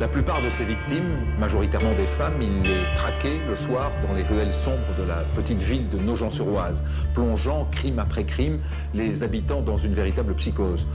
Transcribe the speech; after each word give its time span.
La 0.00 0.08
plupart 0.08 0.42
de 0.42 0.50
ses 0.50 0.64
victimes, 0.64 1.16
majoritairement 1.38 1.92
des 1.96 2.06
femmes, 2.06 2.42
il 2.42 2.62
les 2.62 2.82
traquait 2.96 3.38
le 3.48 3.54
soir 3.54 3.92
dans 4.06 4.12
les 4.14 4.24
ruelles 4.24 4.52
sombres 4.52 4.78
de 4.98 5.04
la 5.04 5.18
petite 5.36 5.62
ville 5.62 5.88
de 5.88 5.98
Nogent-sur-Oise, 5.98 6.84
plongeant 7.14 7.68
crime 7.70 8.00
après 8.00 8.24
crime 8.24 8.58
les 8.92 9.22
habitants 9.22 9.60
dans 9.60 9.78
une 9.78 9.94
véritable 9.94 10.34
psychose. 10.34 10.88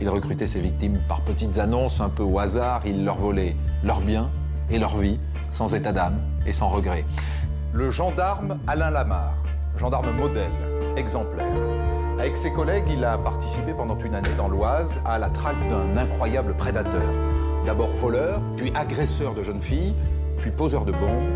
Il 0.00 0.08
recrutait 0.08 0.46
ses 0.46 0.60
victimes 0.60 1.00
par 1.08 1.22
petites 1.22 1.58
annonces 1.58 2.00
un 2.00 2.10
peu 2.10 2.22
au 2.22 2.38
hasard, 2.38 2.82
il 2.86 3.04
leur 3.04 3.16
volait 3.16 3.56
leurs 3.82 4.02
biens 4.02 4.30
et 4.70 4.78
leur 4.78 4.96
vie, 4.96 5.18
sans 5.50 5.74
état 5.74 5.90
d'âme 5.90 6.20
et 6.46 6.52
sans 6.52 6.68
regret. 6.68 7.04
Le 7.72 7.90
gendarme 7.90 8.58
Alain 8.68 8.90
Lamar, 8.90 9.34
gendarme 9.76 10.12
modèle, 10.12 10.52
exemplaire. 10.96 11.46
Avec 12.20 12.36
ses 12.36 12.52
collègues, 12.52 12.84
il 12.88 13.04
a 13.04 13.18
participé 13.18 13.72
pendant 13.72 13.98
une 13.98 14.14
année 14.14 14.34
dans 14.36 14.48
l'Oise 14.48 15.00
à 15.04 15.18
la 15.18 15.28
traque 15.28 15.58
d'un 15.68 15.96
incroyable 15.96 16.54
prédateur. 16.54 17.12
D'abord 17.68 17.90
voleur, 18.00 18.40
puis 18.56 18.72
agresseur 18.74 19.34
de 19.34 19.42
jeunes 19.42 19.60
filles, 19.60 19.92
puis 20.38 20.50
poseur 20.50 20.86
de 20.86 20.92
bombes, 20.92 21.28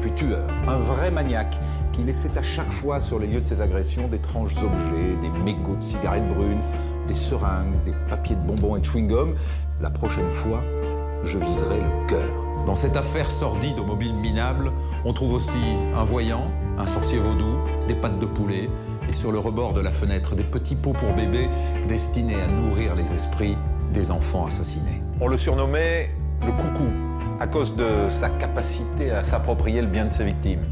puis 0.00 0.10
tueur. 0.12 0.48
Un 0.66 0.78
vrai 0.78 1.10
maniaque 1.10 1.58
qui 1.92 2.02
laissait 2.04 2.30
à 2.38 2.42
chaque 2.42 2.72
fois 2.72 3.02
sur 3.02 3.18
les 3.18 3.26
lieux 3.26 3.42
de 3.42 3.46
ses 3.46 3.60
agressions 3.60 4.08
d'étranges 4.08 4.56
objets, 4.64 5.16
des 5.20 5.28
mégots 5.44 5.76
de 5.76 5.82
cigarettes 5.82 6.26
brunes, 6.30 6.62
des 7.06 7.14
seringues, 7.14 7.74
des 7.84 7.92
papiers 8.08 8.34
de 8.34 8.40
bonbons 8.40 8.76
et 8.76 8.80
de 8.80 8.84
chewing-gum. 8.86 9.34
La 9.82 9.90
prochaine 9.90 10.30
fois, 10.30 10.62
je 11.22 11.36
viserai 11.36 11.80
le 11.80 12.06
cœur. 12.08 12.30
Dans 12.64 12.74
cette 12.74 12.96
affaire 12.96 13.30
sordide 13.30 13.78
aux 13.78 13.84
mobiles 13.84 14.14
minables, 14.14 14.72
on 15.04 15.12
trouve 15.12 15.34
aussi 15.34 15.60
un 15.94 16.04
voyant, 16.04 16.50
un 16.78 16.86
sorcier 16.86 17.18
vaudou, 17.18 17.58
des 17.88 17.94
pattes 17.94 18.18
de 18.18 18.26
poulet, 18.26 18.70
et 19.06 19.12
sur 19.12 19.32
le 19.32 19.38
rebord 19.38 19.74
de 19.74 19.82
la 19.82 19.92
fenêtre, 19.92 20.34
des 20.34 20.44
petits 20.44 20.76
pots 20.76 20.94
pour 20.94 21.12
bébés 21.12 21.50
destinés 21.86 22.40
à 22.40 22.46
nourrir 22.46 22.94
les 22.94 23.12
esprits 23.12 23.58
des 23.92 24.10
enfants 24.10 24.46
assassinés. 24.46 25.03
On 25.20 25.28
le 25.28 25.36
surnommait 25.38 26.10
le 26.44 26.50
coucou, 26.50 26.88
à 27.38 27.46
cause 27.46 27.76
de 27.76 28.10
sa 28.10 28.28
capacité 28.30 29.12
à 29.12 29.22
s'approprier 29.22 29.80
le 29.80 29.86
bien 29.86 30.06
de 30.06 30.12
ses 30.12 30.24
victimes. 30.24 30.64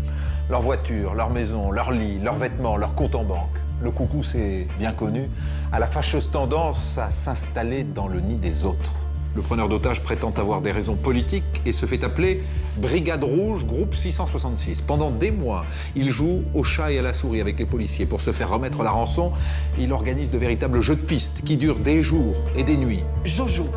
Leur 0.51 0.61
voiture, 0.61 1.15
leur 1.15 1.31
maison, 1.31 1.71
leur 1.71 1.93
lit, 1.93 2.19
leurs 2.19 2.35
vêtements, 2.35 2.77
leur 2.77 2.97
compte 2.97 3.15
en 3.15 3.23
banque. 3.23 3.55
Le 3.81 3.93
coucou, 3.93 4.25
c'est 4.25 4.67
bien 4.81 4.93
connu, 4.93 5.31
a 5.71 5.79
la 5.79 5.87
fâcheuse 5.87 6.33
tendance 6.33 6.99
à 6.99 7.11
s'installer 7.11 7.85
dans 7.85 8.09
le 8.09 8.21
nid 8.21 8.35
des 8.35 8.65
autres. 8.65 8.93
Le 9.35 9.43
preneur 9.43 9.69
d'otages 9.69 10.03
prétend 10.03 10.33
avoir 10.37 10.61
des 10.61 10.73
raisons 10.73 10.97
politiques 10.97 11.63
et 11.65 11.73
se 11.73 11.87
fait 11.87 12.05
appeler 12.05 12.43
Brigade 12.77 13.25
Rouge 13.25 13.65
Groupe 13.65 13.95
666. 13.95 14.83
Pendant 14.83 15.11
des 15.11 15.31
mois, 15.31 15.65
il 15.95 16.11
joue 16.11 16.43
au 16.55 16.65
chat 16.65 16.93
et 16.93 16.99
à 16.99 17.03
la 17.03 17.15
souris 17.15 17.41
avec 17.41 17.59
les 17.59 17.65
policiers. 17.65 18.05
Pour 18.05 18.21
se 18.21 18.33
faire 18.33 18.51
remettre 18.51 18.83
la 18.83 18.91
rançon, 18.91 19.33
il 19.79 19.93
organise 19.93 20.33
de 20.33 20.39
véritables 20.39 20.81
jeux 20.81 20.97
de 20.97 21.01
piste 21.01 21.43
qui 21.45 21.57
durent 21.57 21.79
des 21.79 22.03
jours 22.03 22.35
et 22.57 22.63
des 22.63 22.77
nuits. 22.77 23.05
Jojo, 23.25 23.69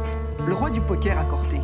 le 0.45 0.53
roi 0.53 0.69
du 0.69 0.81
poker 0.81 1.17
à 1.19 1.25
Corté. 1.25 1.61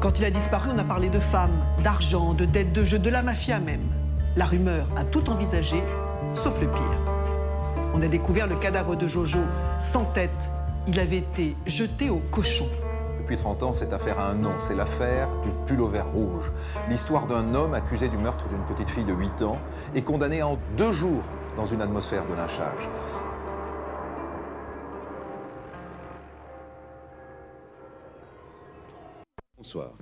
Quand 0.00 0.18
il 0.20 0.24
a 0.24 0.30
disparu, 0.30 0.70
on 0.74 0.78
a 0.78 0.84
parlé 0.84 1.08
de 1.08 1.18
femmes, 1.18 1.64
d'argent, 1.82 2.34
de 2.34 2.44
dettes 2.44 2.72
de 2.72 2.84
jeu, 2.84 2.98
de 2.98 3.10
la 3.10 3.22
mafia 3.22 3.58
même. 3.58 3.82
La 4.36 4.44
rumeur 4.44 4.86
a 4.96 5.04
tout 5.04 5.28
envisagé, 5.30 5.82
sauf 6.34 6.60
le 6.60 6.68
pire. 6.68 6.98
On 7.94 8.02
a 8.02 8.06
découvert 8.06 8.46
le 8.46 8.54
cadavre 8.54 8.96
de 8.96 9.06
Jojo, 9.08 9.40
sans 9.78 10.04
tête. 10.04 10.50
Il 10.86 11.00
avait 11.00 11.18
été 11.18 11.56
jeté 11.66 12.10
au 12.10 12.20
cochon. 12.30 12.66
Depuis 13.18 13.36
30 13.36 13.62
ans, 13.62 13.72
cette 13.72 13.92
affaire 13.92 14.20
a 14.20 14.28
un 14.28 14.34
nom, 14.34 14.52
c'est 14.58 14.74
l'affaire 14.74 15.28
du 15.42 15.50
pullover 15.66 16.00
rouge. 16.00 16.52
L'histoire 16.88 17.26
d'un 17.26 17.54
homme 17.54 17.74
accusé 17.74 18.08
du 18.08 18.16
meurtre 18.16 18.46
d'une 18.48 18.62
petite 18.62 18.88
fille 18.88 19.04
de 19.04 19.12
8 19.12 19.42
ans 19.42 19.58
et 19.94 20.02
condamné 20.02 20.42
en 20.42 20.56
deux 20.76 20.92
jours 20.92 21.24
dans 21.56 21.66
une 21.66 21.82
atmosphère 21.82 22.24
de 22.26 22.34
lynchage. 22.34 22.88
Bonsoir. 29.58 29.92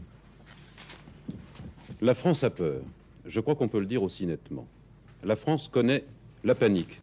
La 2.01 2.15
France 2.15 2.45
a 2.45 2.51
peur. 2.51 2.83
Je 3.25 3.41
crois 3.41 3.55
qu'on 3.57 3.69
peut 3.69 3.81
le 3.81 3.87
dire 3.87 4.03
aussi 4.03 4.27
nettement. 4.27 4.67
La 5.25 5.35
France 5.35 5.67
connaît 5.69 6.05
la 6.45 6.55
panique. 6.55 7.01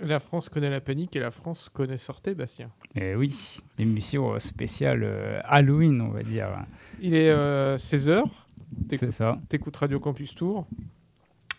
La 0.00 0.20
France 0.20 0.48
connaît 0.48 0.70
la 0.70 0.80
panique 0.80 1.16
et 1.16 1.20
la 1.20 1.30
France 1.30 1.68
connaît 1.72 1.98
Sortez, 1.98 2.34
Bastien. 2.34 2.70
Eh 2.94 3.14
oui, 3.14 3.58
émission 3.78 4.38
spéciale 4.38 5.02
euh, 5.04 5.40
Halloween, 5.44 6.00
on 6.00 6.08
va 6.10 6.22
dire. 6.22 6.48
Il 7.00 7.14
est 7.14 7.32
16h. 7.32 8.24
C'est 8.90 9.12
ça. 9.12 9.38
T'écoutes 9.48 9.76
Radio 9.76 9.98
Campus 9.98 10.34
Tour. 10.34 10.66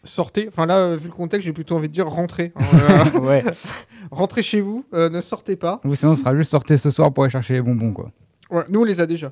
Sortez, 0.04 0.48
enfin 0.48 0.66
là, 0.66 0.78
euh, 0.78 0.96
vu 0.96 1.08
le 1.08 1.14
contexte, 1.14 1.46
j'ai 1.46 1.52
plutôt 1.54 1.76
envie 1.76 1.90
de 1.90 1.94
dire 1.94 2.08
rentrez. 2.08 2.54
hein, 2.56 3.12
euh, 3.16 3.20
ouais. 3.20 3.44
rentrez 4.12 4.44
chez 4.44 4.62
vous, 4.62 4.86
euh, 4.94 5.10
ne 5.10 5.20
sortez 5.20 5.58
pas. 5.58 5.82
Ou 5.84 5.94
sinon, 5.94 6.14
on 6.14 6.16
sera 6.16 6.36
juste 6.36 6.52
sorti 6.52 6.78
ce 6.78 6.90
soir 6.90 7.14
pour 7.14 7.24
aller 7.24 7.32
chercher 7.32 7.56
les 7.56 7.62
bonbons, 7.62 7.92
quoi. 7.92 8.12
Ouais, 8.50 8.64
nous, 8.70 8.82
on 8.82 8.84
les 8.84 9.00
a 9.02 9.06
déjà. 9.06 9.32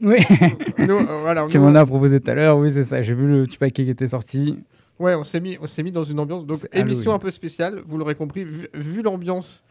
Oui. 0.00 0.16
Nous, 0.78 0.96
euh, 0.96 1.18
voilà, 1.20 1.46
nous, 1.54 1.60
m'en 1.60 1.74
as 1.74 1.84
proposé 1.86 2.20
tout 2.20 2.30
à 2.30 2.34
l'heure, 2.34 2.56
oui, 2.58 2.70
c'est 2.72 2.84
ça. 2.84 3.02
J'ai 3.02 3.14
vu 3.14 3.26
le 3.26 3.42
petit 3.44 3.58
paquet 3.58 3.84
qui 3.84 3.90
était 3.90 4.08
sorti. 4.08 4.58
Ouais, 4.98 5.14
on 5.14 5.24
s'est 5.24 5.40
mis, 5.40 5.58
on 5.60 5.66
s'est 5.66 5.82
mis 5.82 5.92
dans 5.92 6.04
une 6.04 6.20
ambiance. 6.20 6.46
Donc, 6.46 6.66
émission 6.72 7.12
un 7.12 7.18
peu 7.18 7.30
spéciale, 7.30 7.82
vous 7.84 7.98
l'aurez 7.98 8.14
compris, 8.14 8.44
vu, 8.44 8.68
vu 8.74 9.02
l'ambiance 9.02 9.64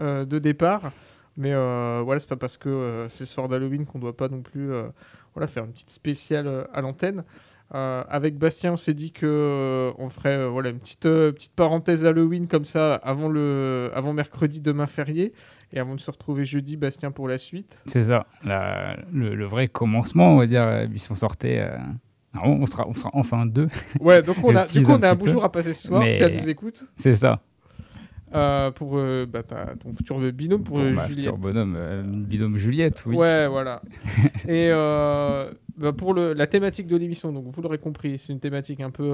euh, 0.00 0.24
de 0.24 0.38
départ. 0.38 0.90
Mais 1.36 1.52
euh, 1.52 2.02
voilà, 2.04 2.20
c'est 2.20 2.28
pas 2.28 2.36
parce 2.36 2.56
que 2.56 2.68
euh, 2.68 3.08
c'est 3.08 3.20
le 3.20 3.26
soir 3.26 3.48
d'Halloween 3.48 3.86
qu'on 3.86 3.98
doit 3.98 4.16
pas 4.16 4.28
non 4.28 4.40
plus 4.42 4.72
euh, 4.72 4.88
voilà, 5.34 5.46
faire 5.46 5.64
une 5.64 5.72
petite 5.72 5.90
spéciale 5.90 6.46
euh, 6.46 6.64
à 6.72 6.80
l'antenne. 6.80 7.24
Euh, 7.74 8.02
avec 8.08 8.36
Bastien, 8.36 8.72
on 8.72 8.76
s'est 8.76 8.94
dit 8.94 9.12
que 9.12 9.26
euh, 9.26 9.92
on 9.98 10.08
ferait 10.10 10.36
euh, 10.36 10.48
voilà, 10.48 10.70
une 10.70 10.78
petite, 10.80 11.02
petite 11.02 11.54
parenthèse 11.54 12.04
Halloween 12.04 12.48
comme 12.48 12.64
ça 12.64 12.94
avant, 12.94 13.28
le, 13.28 13.90
avant 13.94 14.12
mercredi, 14.12 14.60
demain 14.60 14.86
férié. 14.88 15.32
Et 15.72 15.78
avant 15.78 15.94
de 15.94 16.00
se 16.00 16.10
retrouver 16.10 16.44
jeudi, 16.44 16.76
Bastien 16.76 17.12
pour 17.12 17.28
la 17.28 17.38
suite. 17.38 17.78
C'est 17.86 18.02
ça. 18.02 18.26
La- 18.42 18.96
le, 19.12 19.36
le 19.36 19.44
vrai 19.46 19.68
commencement, 19.68 20.34
on 20.34 20.38
va 20.38 20.46
dire, 20.46 20.66
sortait. 21.14 21.60
euh, 21.60 21.76
alors, 22.34 22.46
on, 22.48 22.66
sera, 22.66 22.88
on 22.88 22.94
sera 22.94 23.10
enfin 23.12 23.46
deux. 23.46 23.68
Ouais, 24.00 24.20
donc 24.22 24.36
on 24.42 24.54
a, 24.56 24.64
du 24.66 24.82
coup, 24.82 24.92
un 24.92 24.98
on 24.98 25.02
a 25.02 25.10
un 25.10 25.16
peu. 25.16 25.26
bonjour 25.26 25.44
à 25.44 25.52
passer 25.52 25.72
ce 25.72 25.86
soir 25.88 26.02
si 26.10 26.22
elle 26.22 26.36
nous 26.36 26.48
écoute. 26.48 26.82
C'est 26.96 27.14
ça. 27.14 27.40
Euh, 28.32 28.70
pour 28.70 28.96
euh, 28.96 29.26
bah, 29.26 29.42
ton 29.42 29.92
futur 29.92 30.18
binôme, 30.32 30.62
pour, 30.62 30.76
Pour 30.76 30.84
euh, 30.84 30.92
ma 30.92 31.06
Juliette. 31.08 31.34
bonhomme, 31.34 32.24
binôme 32.26 32.56
Juliette, 32.56 33.02
oui. 33.06 33.16
Ouais, 33.16 33.48
voilà. 33.48 33.82
Et 34.48 34.70
bah, 34.70 35.92
pour 35.96 36.14
le, 36.14 36.34
la 36.34 36.46
thématique 36.46 36.86
de 36.86 36.96
l'émission, 36.96 37.32
donc 37.32 37.46
vous 37.48 37.62
l'aurez 37.62 37.78
compris, 37.78 38.18
c'est 38.18 38.32
une 38.32 38.40
thématique 38.40 38.80
un 38.80 38.90
peu 38.90 39.12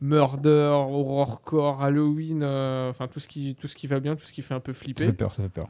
murder, 0.00 0.70
horrorcore, 0.72 1.82
Halloween, 1.82 2.42
euh, 2.42 2.90
enfin 2.90 3.06
tout 3.08 3.20
ce 3.20 3.28
qui 3.28 3.56
tout 3.60 3.66
ce 3.68 3.76
qui 3.76 3.86
va 3.86 4.00
bien, 4.00 4.16
tout 4.16 4.24
ce 4.24 4.32
qui 4.32 4.42
fait 4.42 4.54
un 4.54 4.60
peu 4.60 4.72
Ça 4.72 4.78
flipper. 4.80 5.06
fait 5.06 5.12
peur, 5.12 5.32
ça 5.32 5.42
fait 5.42 5.48
peur. 5.48 5.68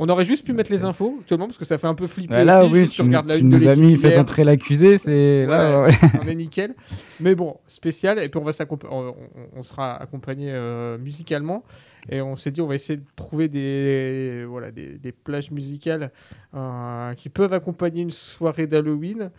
On 0.00 0.08
aurait 0.08 0.24
juste 0.24 0.44
pu 0.44 0.52
mettre 0.52 0.72
les 0.72 0.82
infos 0.84 1.18
actuellement 1.20 1.46
parce 1.46 1.56
que 1.56 1.64
ça 1.64 1.78
fait 1.78 1.86
un 1.86 1.94
peu 1.94 2.08
flipper 2.08 2.34
Bah 2.34 2.44
là, 2.44 2.64
aussi. 2.64 2.72
oui, 2.72 2.80
juste 2.80 2.94
tu, 2.94 3.02
regardes 3.02 3.28
la 3.28 3.36
tu 3.36 3.42
une 3.42 3.50
de 3.50 3.56
nous 3.56 3.68
as 3.68 3.76
mis, 3.76 3.96
faites 3.96 4.18
entrer 4.18 4.42
l'accusé, 4.42 4.98
c'est. 4.98 5.46
Là, 5.46 5.82
Ouais, 5.82 5.90
on 6.22 6.26
est 6.26 6.34
nickel. 6.34 6.74
Mais 7.20 7.36
bon, 7.36 7.56
spécial. 7.68 8.18
Et 8.18 8.28
puis 8.28 8.40
on 8.40 8.44
va 8.44 8.50
on, 8.68 8.78
on- 8.90 9.14
on 9.56 9.62
sera 9.62 9.94
accompagné 9.94 10.50
euh, 10.50 10.98
musicalement. 10.98 11.62
Et 12.08 12.20
on 12.20 12.34
s'est 12.34 12.50
dit, 12.50 12.60
on 12.60 12.66
va 12.66 12.74
essayer 12.74 12.96
de 12.96 13.04
trouver 13.14 13.46
des, 13.48 14.44
voilà, 14.48 14.72
des, 14.72 14.98
des 14.98 15.12
plages 15.12 15.52
musicales 15.52 16.10
euh, 16.54 17.14
qui 17.14 17.28
peuvent 17.28 17.52
accompagner 17.52 18.02
une 18.02 18.10
soirée 18.10 18.66
d'Halloween. 18.66 19.30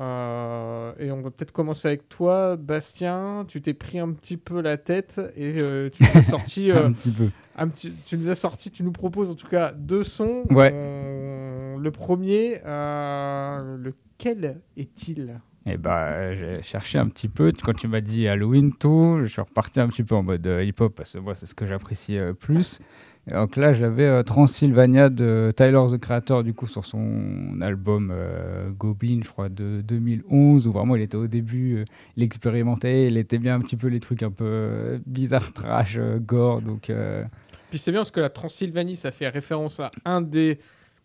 Euh, 0.00 0.92
et 0.98 1.10
on 1.12 1.20
va 1.20 1.30
peut-être 1.30 1.52
commencer 1.52 1.88
avec 1.88 2.08
toi, 2.08 2.56
Bastien. 2.56 3.44
Tu 3.48 3.60
t'es 3.60 3.74
pris 3.74 3.98
un 3.98 4.10
petit 4.12 4.36
peu 4.38 4.60
la 4.62 4.76
tête 4.78 5.20
et 5.36 5.60
euh, 5.60 5.90
tu 5.90 6.02
nous 6.04 6.18
as 6.18 6.22
sorti 6.30 6.70
euh, 6.70 6.86
un 6.86 6.92
petit 6.92 7.10
peu. 7.10 7.28
un 7.56 7.68
petit, 7.68 7.92
tu 8.06 8.16
nous 8.16 8.30
as 8.30 8.34
sorti, 8.34 8.70
tu 8.70 8.82
nous 8.82 8.92
proposes 8.92 9.30
en 9.30 9.34
tout 9.34 9.48
cas 9.48 9.72
deux 9.72 10.02
sons. 10.02 10.44
Ouais. 10.50 10.72
On- 10.74 11.78
le 11.78 11.90
premier, 11.90 12.60
euh, 12.66 13.76
lequel 13.78 14.60
est-il? 14.76 15.40
Et 15.66 15.76
bah, 15.76 16.34
j'ai 16.34 16.62
cherché 16.62 16.98
un 16.98 17.06
petit 17.08 17.28
peu. 17.28 17.52
Quand 17.62 17.74
tu 17.74 17.86
m'as 17.86 18.00
dit 18.00 18.26
Halloween, 18.26 18.72
tout, 18.72 19.18
je 19.22 19.26
suis 19.26 19.42
reparti 19.42 19.78
un 19.80 19.88
petit 19.88 20.02
peu 20.02 20.14
en 20.14 20.22
mode 20.22 20.46
euh, 20.46 20.64
hip-hop 20.64 20.94
parce 20.94 21.12
que 21.12 21.18
moi, 21.18 21.34
c'est 21.34 21.46
ce 21.46 21.54
que 21.54 21.66
j'apprécie 21.66 22.18
euh, 22.18 22.32
plus. 22.32 22.80
Donc 23.28 23.56
là, 23.56 23.72
j'avais 23.72 24.06
euh, 24.06 24.22
Transylvania 24.22 25.10
de 25.10 25.52
Tyler, 25.54 25.82
the 25.92 25.98
Creator, 25.98 26.42
du 26.42 26.54
coup, 26.54 26.66
sur 26.66 26.84
son 26.84 27.60
album 27.60 28.10
euh, 28.12 28.70
Goblin, 28.70 29.20
je 29.22 29.28
crois, 29.28 29.48
de 29.48 29.82
2011, 29.82 30.66
où 30.66 30.72
vraiment 30.72 30.96
il 30.96 31.02
était 31.02 31.16
au 31.16 31.26
début, 31.26 31.76
euh, 31.76 31.84
il 32.16 32.22
expérimentait, 32.22 33.06
il 33.06 33.18
était 33.18 33.38
bien 33.38 33.54
un 33.56 33.60
petit 33.60 33.76
peu 33.76 33.88
les 33.88 34.00
trucs 34.00 34.22
un 34.22 34.30
peu 34.30 34.44
euh, 34.46 34.98
bizarres, 35.06 35.52
trash, 35.52 35.96
euh, 35.98 36.18
gore. 36.18 36.62
Donc, 36.62 36.88
euh, 36.88 37.22
Puis 37.68 37.78
c'est 37.78 37.92
bien 37.92 38.00
parce 38.00 38.10
que 38.10 38.20
la 38.20 38.30
Transylvanie, 38.30 38.96
ça 38.96 39.12
fait 39.12 39.28
référence 39.28 39.78
à 39.80 39.90
un 40.06 40.22
des 40.22 40.58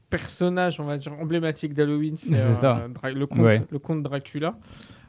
personnages, 0.10 0.80
on 0.80 0.86
va 0.86 0.98
dire, 0.98 1.14
emblématiques 1.20 1.74
d'Halloween. 1.74 2.16
C'est 2.18 2.36
euh, 2.64 2.88
le, 3.14 3.26
comte, 3.28 3.40
Ouais. 3.40 3.62
le 3.70 3.80
comte 3.80 4.04
Dracula. 4.04 4.58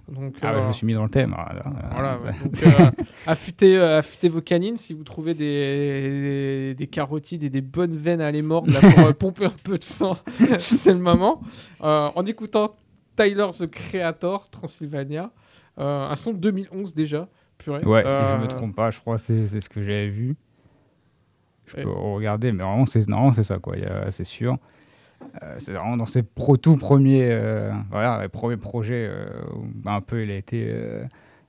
Donc, 0.08 0.36
ah, 0.40 0.54
euh, 0.54 0.60
je 0.60 0.66
me 0.68 0.72
suis 0.72 0.86
mis 0.86 0.94
dans 0.94 1.02
le 1.02 1.08
thème. 1.10 1.34
hein, 1.36 1.52
là. 1.52 1.62
Voilà, 1.92 2.18
Ça- 2.20 2.26
ouais. 2.26 2.32
Donc, 2.44 2.62
euh, 2.62 2.90
affûtez, 3.26 3.76
euh, 3.76 3.98
affûtez 3.98 4.28
vos 4.28 4.40
canines 4.40 4.76
si 4.76 4.92
vous 4.94 5.02
trouvez 5.02 5.34
des, 5.34 5.40
des, 6.70 6.74
des 6.76 6.86
carotides 6.86 7.42
et 7.42 7.50
des 7.50 7.60
bonnes 7.60 7.96
veines 7.96 8.20
à 8.20 8.26
aller 8.28 8.42
mordre 8.42 8.72
là, 8.72 8.80
pour 8.80 9.06
euh, 9.06 9.12
pomper 9.12 9.46
un 9.46 9.52
peu 9.64 9.76
de 9.78 9.82
sang. 9.84 10.16
c'est 10.60 10.92
le 10.92 11.00
moment. 11.00 11.40
Euh, 11.82 12.08
en 12.14 12.24
écoutant 12.24 12.76
Tyler 13.16 13.48
the 13.58 13.66
Creator, 13.68 14.48
Transylvania, 14.50 15.30
euh, 15.78 16.08
un 16.08 16.14
son 16.16 16.32
de 16.32 16.38
2011 16.38 16.94
déjà. 16.94 17.28
Purée. 17.58 17.84
Ouais, 17.84 18.02
si 18.04 18.08
Euh, 18.10 18.36
je 18.38 18.42
me 18.44 18.48
trompe 18.48 18.76
pas, 18.76 18.90
je 18.90 19.00
crois 19.00 19.16
que 19.16 19.22
c'est 19.22 19.60
ce 19.60 19.68
que 19.68 19.82
j'avais 19.82 20.08
vu. 20.08 20.36
Je 21.66 21.78
Et- 21.78 21.82
peux 21.82 21.90
regarder, 21.90 22.52
mais 22.52 22.58
normalement 22.62 22.86
c'est 22.86 23.02
ça, 23.42 23.58
quoi. 23.58 23.74
C'est 24.10 24.24
sûr. 24.24 24.56
Euh, 25.42 25.54
c'est 25.58 25.72
vraiment 25.72 25.96
dans 25.96 26.06
ses 26.06 26.22
pro, 26.22 26.56
tout 26.56 26.76
premiers, 26.76 27.28
euh, 27.30 27.72
voilà, 27.90 28.22
les 28.22 28.28
premiers 28.28 28.56
projets 28.56 29.06
euh, 29.08 29.26
où 29.54 29.88
un 29.88 30.00
peu 30.00 30.22
il 30.22 30.30
a 30.30 30.36
été 30.36 30.66
euh, 30.68 31.04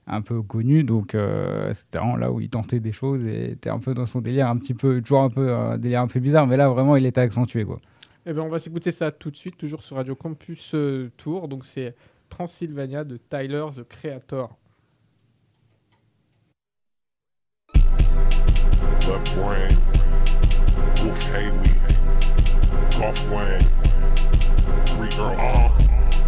un 0.07 0.21
peu 0.21 0.41
connu. 0.41 0.83
Donc 0.83 1.15
euh, 1.15 1.73
c'était 1.73 1.99
vraiment 1.99 2.17
là 2.17 2.31
où 2.31 2.41
il 2.41 2.49
tentait 2.49 2.79
des 2.79 2.91
choses 2.91 3.25
et 3.25 3.51
était 3.51 3.69
un 3.69 3.79
peu 3.79 3.93
dans 3.93 4.05
son 4.05 4.21
délire, 4.21 4.49
un 4.49 4.57
petit 4.57 4.73
peu, 4.73 5.01
toujours 5.01 5.21
un 5.21 5.29
peu 5.29 5.53
un 5.53 5.77
délire 5.77 6.01
un 6.01 6.07
peu 6.07 6.19
bizarre, 6.19 6.47
mais 6.47 6.57
là 6.57 6.67
vraiment 6.69 6.95
il 6.95 7.05
était 7.05 7.21
accentué 7.21 7.63
quoi. 7.63 7.79
Eh 8.25 8.33
ben, 8.33 8.41
on 8.41 8.49
va 8.49 8.59
s'écouter 8.59 8.91
ça 8.91 9.09
tout 9.11 9.31
de 9.31 9.37
suite, 9.37 9.57
toujours 9.57 9.81
sur 9.81 9.95
Radio 9.95 10.15
Campus 10.15 10.73
euh, 10.75 11.09
Tour. 11.15 11.47
Donc 11.47 11.65
c'est 11.65 11.95
Transylvania 12.27 13.05
de 13.05 13.15
Tyler, 13.15 13.65
The 13.73 13.87
Creator. 13.87 14.53
Left 19.07 19.37
brain, 19.37 19.69
Wolf 20.97 21.33
Haley, 21.33 21.96
Golf 22.99 23.29
Wang, 23.29 23.61
Free 24.88 25.09
Girl. 25.09 25.35
Uh, 25.38 25.86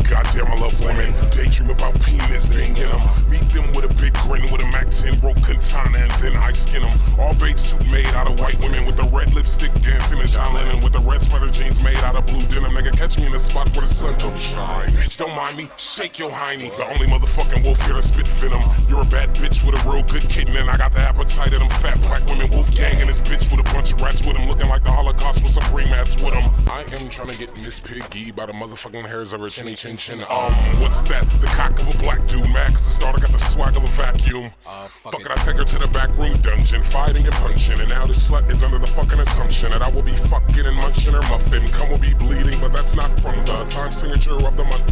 goddamn, 0.09 0.47
I 0.47 0.55
love 0.55 0.79
women. 0.81 1.13
Daydream 1.29 1.69
about 1.69 1.93
penis 2.01 2.47
being 2.47 2.75
in 2.75 2.89
them. 2.89 3.01
Meet 3.29 3.47
them 3.53 3.71
with 3.73 3.85
a 3.85 3.93
big 4.01 4.13
grin 4.25 4.51
with 4.51 4.61
a 4.61 4.67
Mac 4.67 4.89
10 4.89 5.19
broke 5.19 5.41
katana 5.41 5.97
and 5.99 6.11
then 6.19 6.35
I 6.35 6.51
skin 6.51 6.81
them. 6.81 6.99
All 7.19 7.33
beige 7.35 7.59
suit 7.59 7.85
made 7.91 8.07
out 8.07 8.29
of 8.29 8.39
white 8.39 8.59
women 8.59 8.85
with 8.85 8.97
the 8.97 9.03
red 9.03 9.33
lipstick 9.33 9.71
dancing 9.81 10.19
as 10.19 10.33
John 10.33 10.55
Lennon 10.55 10.81
with 10.81 10.93
the 10.93 10.99
red 10.99 11.23
sweater 11.23 11.49
jeans 11.49 11.81
made 11.81 11.97
out 11.97 12.15
of 12.15 12.25
blue 12.25 12.41
denim. 12.47 12.73
Nigga, 12.73 12.97
catch 12.97 13.17
me 13.17 13.27
in 13.27 13.31
the 13.31 13.39
spot 13.39 13.69
where 13.75 13.85
the 13.85 13.93
sun 13.93 14.17
don't 14.17 14.37
shine. 14.37 14.89
Bitch, 14.91 15.17
don't 15.17 15.35
mind 15.35 15.57
me. 15.57 15.69
Shake 15.77 16.17
your 16.17 16.31
hiney. 16.31 16.75
The 16.77 16.85
only 16.91 17.07
motherfucking 17.07 17.63
wolf 17.63 17.81
here 17.85 17.93
to 17.93 18.01
spit 18.01 18.27
venom. 18.27 18.63
You're 18.89 19.01
a 19.01 19.05
bad 19.05 19.35
bitch 19.35 19.65
with 19.65 19.79
a 19.79 19.89
real 19.89 20.03
good 20.03 20.27
kitten, 20.29 20.55
and 20.55 20.69
I 20.69 20.77
got 20.77 20.93
the 20.93 20.99
appetite 20.99 21.53
of 21.53 21.59
them 21.59 21.69
fat 21.69 22.01
black 22.01 22.25
women. 22.25 22.49
Wolf 22.49 22.71
gang 22.73 22.99
and 22.99 23.09
this 23.09 23.19
bitch 23.19 23.51
with 23.51 23.59
a 23.59 23.73
bunch 23.73 23.93
of 23.93 24.01
rats 24.01 24.25
with 24.25 24.35
him, 24.35 24.49
looking 24.49 24.69
like 24.69 24.83
the 24.83 24.91
Holocaust 24.91 25.43
with 25.43 25.53
some 25.53 25.71
green 25.71 25.89
mats 25.89 26.15
with 26.15 26.33
him. 26.33 26.51
I 26.67 26.83
am 26.95 27.09
trying 27.09 27.27
to 27.27 27.37
get 27.37 27.55
Miss 27.57 27.79
Piggy 27.79 28.31
by 28.31 28.45
the 28.47 28.53
motherfucking 28.53 29.05
hairs 29.05 29.33
of 29.33 29.41
her 29.41 29.49
chinny 29.49 29.75
chin 29.75 29.98
chin. 29.99 30.21
Um, 30.29 30.53
what's 30.79 31.03
that? 31.03 31.29
The 31.41 31.47
cock 31.47 31.77
of 31.79 31.93
a 31.93 31.97
black 31.97 32.25
dude, 32.25 32.49
man, 32.49 32.71
cause 32.71 32.85
the 32.85 32.91
starter 32.91 33.19
got 33.19 33.31
the 33.33 33.37
swag 33.37 33.75
of 33.75 33.83
a 33.83 33.87
vacuum. 33.87 34.49
fuck, 34.63 35.19
it, 35.19 35.27
I 35.29 35.35
take 35.43 35.57
her 35.57 35.65
to 35.65 35.77
the 35.77 35.87
back 35.87 36.09
room 36.17 36.39
dungeon, 36.41 36.81
fighting 36.81 37.25
and 37.25 37.35
punching, 37.35 37.79
and 37.79 37.89
now 37.89 38.05
this 38.05 38.29
slut 38.29 38.49
is 38.49 38.63
under 38.63 38.79
the 38.79 38.87
fucking 38.87 39.19
assumption 39.19 39.71
that 39.71 39.81
I 39.81 39.89
will 39.89 40.01
be 40.01 40.15
fucking 40.15 40.65
and 40.65 40.75
munching 40.77 41.13
her 41.13 41.21
muffin. 41.23 41.67
Come 41.67 41.89
will 41.89 41.97
be 41.97 42.13
bleeding, 42.13 42.59
but 42.61 42.71
that's 42.71 42.95
not 42.95 43.11
from 43.19 43.35
the 43.45 43.65
time 43.65 43.91
signature 43.91 44.35
of 44.35 44.55
the 44.55 44.63
month. 44.63 44.88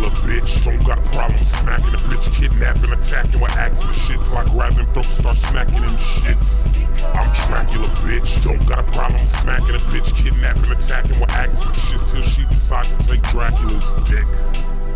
Dracula, 0.00 0.10
bitch. 0.26 0.64
Don't 0.64 0.84
got 0.86 0.98
a 0.98 1.10
problem 1.10 1.44
smacking 1.44 1.94
a 1.94 1.98
bitch, 1.98 2.32
kidnapping, 2.32 2.92
attacking 2.92 3.40
with 3.40 3.50
acts 3.52 3.82
for 3.82 3.92
shit 3.92 4.22
till 4.24 4.36
I 4.36 4.44
grab 4.44 4.74
them 4.74 4.92
throats 4.92 5.08
and 5.10 5.18
start 5.18 5.36
smacking 5.36 5.80
them 5.80 5.96
shits. 5.96 6.66
I'm 7.14 7.48
Dracula, 7.48 7.86
bitch. 8.06 8.42
Don't 8.42 8.66
got 8.66 8.78
a 8.78 8.92
problem 8.92 9.26
smacking 9.26 9.74
a 9.74 9.78
bitch, 9.78 10.14
kidnapping, 10.14 10.70
attacking 10.70 11.20
with 11.20 11.30
acts 11.30 11.62
for 11.62 11.72
shit 11.72 12.00
till 12.08 12.22
she 12.22 12.44
decides 12.46 12.90
to 12.92 13.08
take 13.08 13.22
Dracula's 13.24 14.08
dick. 14.08 14.26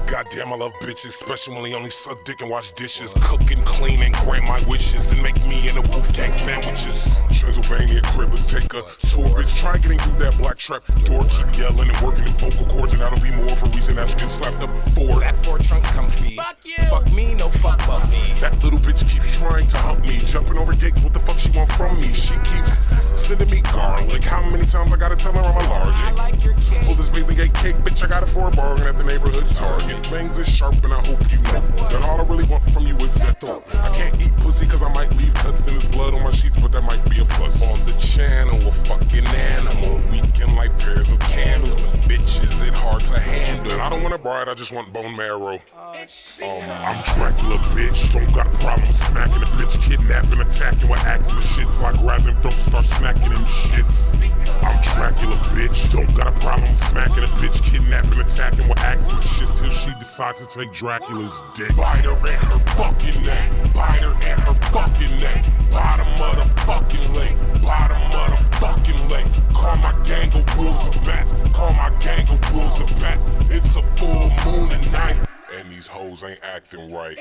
Goddamn, 0.07 0.53
I 0.53 0.57
love 0.57 0.73
bitches, 0.75 1.07
especially 1.07 1.55
when 1.55 1.65
they 1.65 1.75
only 1.75 1.91
suck 1.91 2.25
dick 2.25 2.41
and 2.41 2.51
wash 2.51 2.71
dishes. 2.73 3.13
Cook 3.23 3.51
and 3.51 3.65
clean 3.65 4.01
and 4.03 4.15
grant 4.15 4.45
my 4.45 4.63
wishes 4.69 5.11
and 5.11 5.21
make 5.23 5.35
me 5.47 5.67
and 5.69 5.77
the 5.77 5.83
Wolfgang 5.91 6.33
sandwiches. 6.33 7.17
Transylvania 7.33 8.01
cribbers 8.03 8.49
take 8.49 8.73
a 8.75 8.83
tour, 9.07 9.29
bitch. 9.35 9.57
Try 9.57 9.79
getting 9.79 9.99
through 9.99 10.19
that 10.21 10.37
black 10.39 10.57
trap 10.59 10.85
door. 11.05 11.25
Keep 11.25 11.59
yelling 11.59 11.89
and 11.89 12.01
working 12.01 12.27
in 12.27 12.33
vocal 12.35 12.67
cords, 12.67 12.93
and 12.93 13.03
that'll 13.03 13.19
be 13.19 13.31
more 13.33 13.51
of 13.51 13.63
a 13.63 13.67
reason 13.71 13.97
that 13.97 14.09
you 14.11 14.17
get 14.17 14.31
slapped 14.31 14.63
up 14.63 14.73
before. 14.85 15.19
That 15.21 15.37
four 15.45 15.59
trunks 15.59 15.89
comfy. 15.89 16.37
Fuck 16.37 16.59
you. 16.65 16.85
Fuck 16.85 17.11
me, 17.13 17.35
no 17.35 17.49
fuck 17.49 17.79
Buffy. 17.87 18.39
That 18.41 18.63
little 18.63 18.79
bitch 18.79 19.09
keeps 19.09 19.37
trying 19.39 19.67
to 19.67 19.77
help 19.79 20.01
me, 20.01 20.19
jumping 20.27 20.59
over 20.59 20.75
gates. 20.75 21.01
What 21.03 21.13
the 21.15 21.21
fuck 21.21 21.39
she 21.39 21.51
want 21.51 21.71
from 21.73 22.01
me? 22.01 22.13
She 22.13 22.35
keeps 22.45 22.79
sending 23.17 23.51
me 23.51 23.63
garlic. 23.63 24.23
How 24.23 24.43
many 24.49 24.67
times 24.67 24.93
I 24.93 24.97
gotta 24.97 25.17
tell 25.17 25.33
her 25.33 25.41
I'm 25.41 25.59
I 25.59 25.83
allergic? 25.83 26.17
like 26.17 26.45
your 26.45 26.55
cake. 26.55 26.83
Pull 26.85 26.95
this 26.95 27.11
bathing 27.11 27.37
gate 27.37 27.55
cake, 27.55 27.77
bitch. 27.77 28.05
I 28.05 28.09
got 28.09 28.23
it 28.23 28.27
for 28.27 28.49
a 28.49 28.51
bargain 28.51 28.87
at 28.87 28.97
the 28.99 29.05
neighborhood 29.05 29.47
Target. 29.47 29.94
Things 30.03 30.39
is 30.39 30.49
sharp, 30.49 30.83
and 30.85 30.93
I 30.93 31.01
hope 31.07 31.21
you 31.33 31.39
know 31.43 31.61
that 31.89 32.03
all 32.03 32.21
I 32.21 32.25
really 32.25 32.45
want 32.45 32.65
from 32.73 32.87
you 32.87 32.97
is 32.97 33.15
that 33.17 33.41
throat. 33.41 33.65
I 33.75 33.91
can't 33.97 34.21
eat 34.21 34.35
pussy 34.37 34.67
cause 34.67 34.83
I 34.83 34.93
might 34.93 35.11
leave 35.17 35.35
cuts, 35.35 35.63
then 35.63 35.75
there's 35.75 35.89
blood 35.89 36.15
on 36.15 36.23
my 36.23 36.31
sheets, 36.31 36.57
but 36.59 36.73
that 36.73 36.83
might 36.83 37.05
be 37.09 37.21
a 37.21 37.25
plus. 37.25 37.63
On 37.63 37.85
the 37.87 37.93
channel, 37.95 38.57
a 38.57 38.73
fucking 38.73 39.27
animal, 39.27 40.01
weaken 40.11 40.55
like 40.55 40.77
pairs 40.79 41.11
of 41.11 41.19
candles. 41.21 41.75
But 41.75 42.01
bitch, 42.09 42.43
is 42.43 42.63
it 42.63 42.75
hard 42.75 43.05
to 43.07 43.19
handle? 43.19 43.81
I 43.81 43.89
don't 43.89 44.03
want 44.03 44.15
a 44.15 44.19
bride, 44.19 44.49
I 44.49 44.55
just 44.55 44.73
want 44.73 44.93
bone 44.93 45.17
marrow. 45.17 45.55
Um, 45.55 46.01
I'm 46.43 47.03
Dracula, 47.15 47.59
bitch. 47.75 48.13
Don't 48.13 48.33
got 48.35 48.47
a 48.47 48.59
problem 48.59 48.93
smacking 48.93 49.43
a 49.43 49.47
bitch, 49.47 49.81
kidnapping, 49.83 50.41
attacking 50.41 50.89
with 50.89 51.01
acts 51.01 51.31
for 51.31 51.41
shit 51.41 51.71
till 51.73 51.87
I 51.87 51.93
grab 51.93 52.23
them 52.23 52.41
throats 52.43 52.59
and 52.59 52.67
start 52.67 52.85
smacking 52.85 53.31
them 53.31 53.45
shits. 53.45 54.34
I'm 54.63 54.81
Dracula, 54.83 55.37
bitch. 55.55 55.91
Don't 55.93 56.15
got 56.15 56.29
a 56.29 56.33
problem 56.41 56.75
smacking 56.75 57.25
a 57.25 57.29
bitch, 57.39 57.63
kidnapping, 57.63 58.21
attacking 58.21 58.69
with 58.69 58.79
for 58.79 59.23
shit 59.23 59.49
till 59.57 59.71
she 59.71 59.91
decides 59.99 60.39
to 60.39 60.47
take 60.47 60.73
Dracula's 60.73 61.43
dick. 61.55 61.75
Bite 61.77 62.05
her 62.05 62.13
and 62.13 62.29
her 62.29 62.59
fucking 62.77 63.23
neck. 63.23 63.51
Bite 63.75 64.03
her 64.03 64.13
and 64.13 64.41
her 64.41 64.55
fucking 64.71 65.19
neck. 65.21 65.45
Bottom 65.71 66.07
of 66.23 66.37
the 66.37 66.45
fucking 66.63 67.15
leg. 67.15 67.37
Bottom 67.63 68.03
of 68.13 68.31
the 68.31 68.37
fucking 68.59 69.09
leg. 69.09 69.27
Call 69.53 69.77
my 69.77 69.93
gang 70.05 70.33
of 70.35 70.59
wolves 70.59 70.87
of 70.87 70.95
bats. 71.05 71.33
Call 71.53 71.73
my 71.73 71.91
gang 72.01 72.29
of 72.29 72.55
wolves 72.55 72.81
of 72.81 72.89
bats. 73.01 73.25
It's 73.51 73.77
a 73.77 73.83
full 73.97 74.31
moon 74.45 74.69
tonight. 74.69 75.17
And 75.57 75.71
these 75.71 75.87
hoes 75.87 76.25
ain't 76.25 76.41
acting 76.43 76.93
right. 76.93 77.17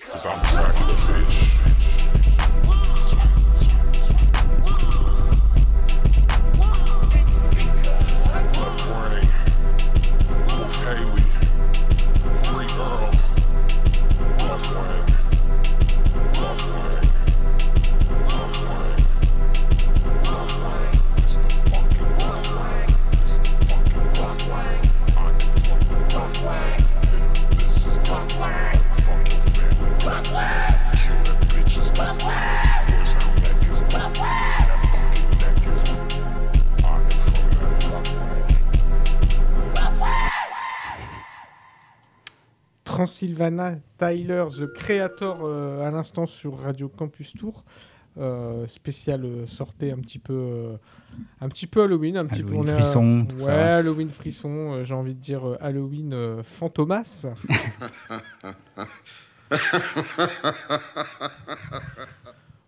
Cause 0.00 0.26
I'm 0.26 0.42
Dracula, 0.46 0.94
bitch. 0.94 2.99
Haley. 10.90 11.22
Free 12.34 12.66
Earl. 12.82 13.19
Transylvania 43.24 43.76
Tyler, 43.98 44.46
The 44.48 44.66
Creator, 44.72 45.40
euh, 45.42 45.86
à 45.86 45.90
l'instant 45.90 46.24
sur 46.26 46.58
Radio 46.58 46.88
Campus 46.88 47.34
Tour. 47.34 47.64
Euh, 48.18 48.66
spécial 48.66 49.24
euh, 49.24 49.46
sortait 49.46 49.92
un 49.92 49.98
petit 49.98 50.18
peu 50.18 50.32
euh, 50.34 50.76
un 51.40 51.48
petit 51.48 51.68
peu 51.68 51.84
Halloween 51.84 52.16
un 52.16 52.26
petit 52.26 52.40
Halloween 52.40 52.64
peu 52.64 52.66
on 52.66 52.66
est 52.66 52.72
à- 52.72 52.80
frisson, 52.80 53.24
tout 53.24 53.36
ouais 53.36 53.42
ça. 53.44 53.76
Halloween 53.76 54.08
frisson 54.08 54.50
euh, 54.72 54.84
j'ai 54.84 54.94
envie 54.94 55.14
de 55.14 55.20
dire 55.20 55.48
euh, 55.48 55.56
Halloween 55.60 56.12
euh, 56.12 56.42
Fantomas 56.42 57.26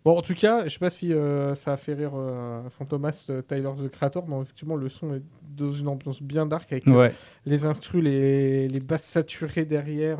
bon 0.04 0.16
en 0.18 0.22
tout 0.22 0.34
cas 0.34 0.64
je 0.64 0.70
sais 0.70 0.78
pas 0.78 0.90
si 0.90 1.12
euh, 1.12 1.54
ça 1.54 1.72
a 1.74 1.76
fait 1.76 1.94
rire 1.94 2.12
euh, 2.14 2.62
Fantomas 2.70 3.26
euh, 3.30 3.42
Tyler 3.42 3.70
the 3.82 3.88
Creator 3.90 4.24
mais 4.28 4.40
effectivement 4.40 4.76
le 4.76 4.88
son 4.88 5.14
est 5.14 5.22
dans 5.56 5.70
une 5.70 5.88
ambiance 5.88 6.22
bien 6.22 6.46
dark 6.46 6.72
avec 6.72 6.86
Ouais. 6.86 7.12
les 7.46 7.66
instrus 7.66 8.02
les, 8.02 8.68
les 8.68 8.80
basses 8.80 9.04
saturées 9.04 9.64
derrière 9.64 10.18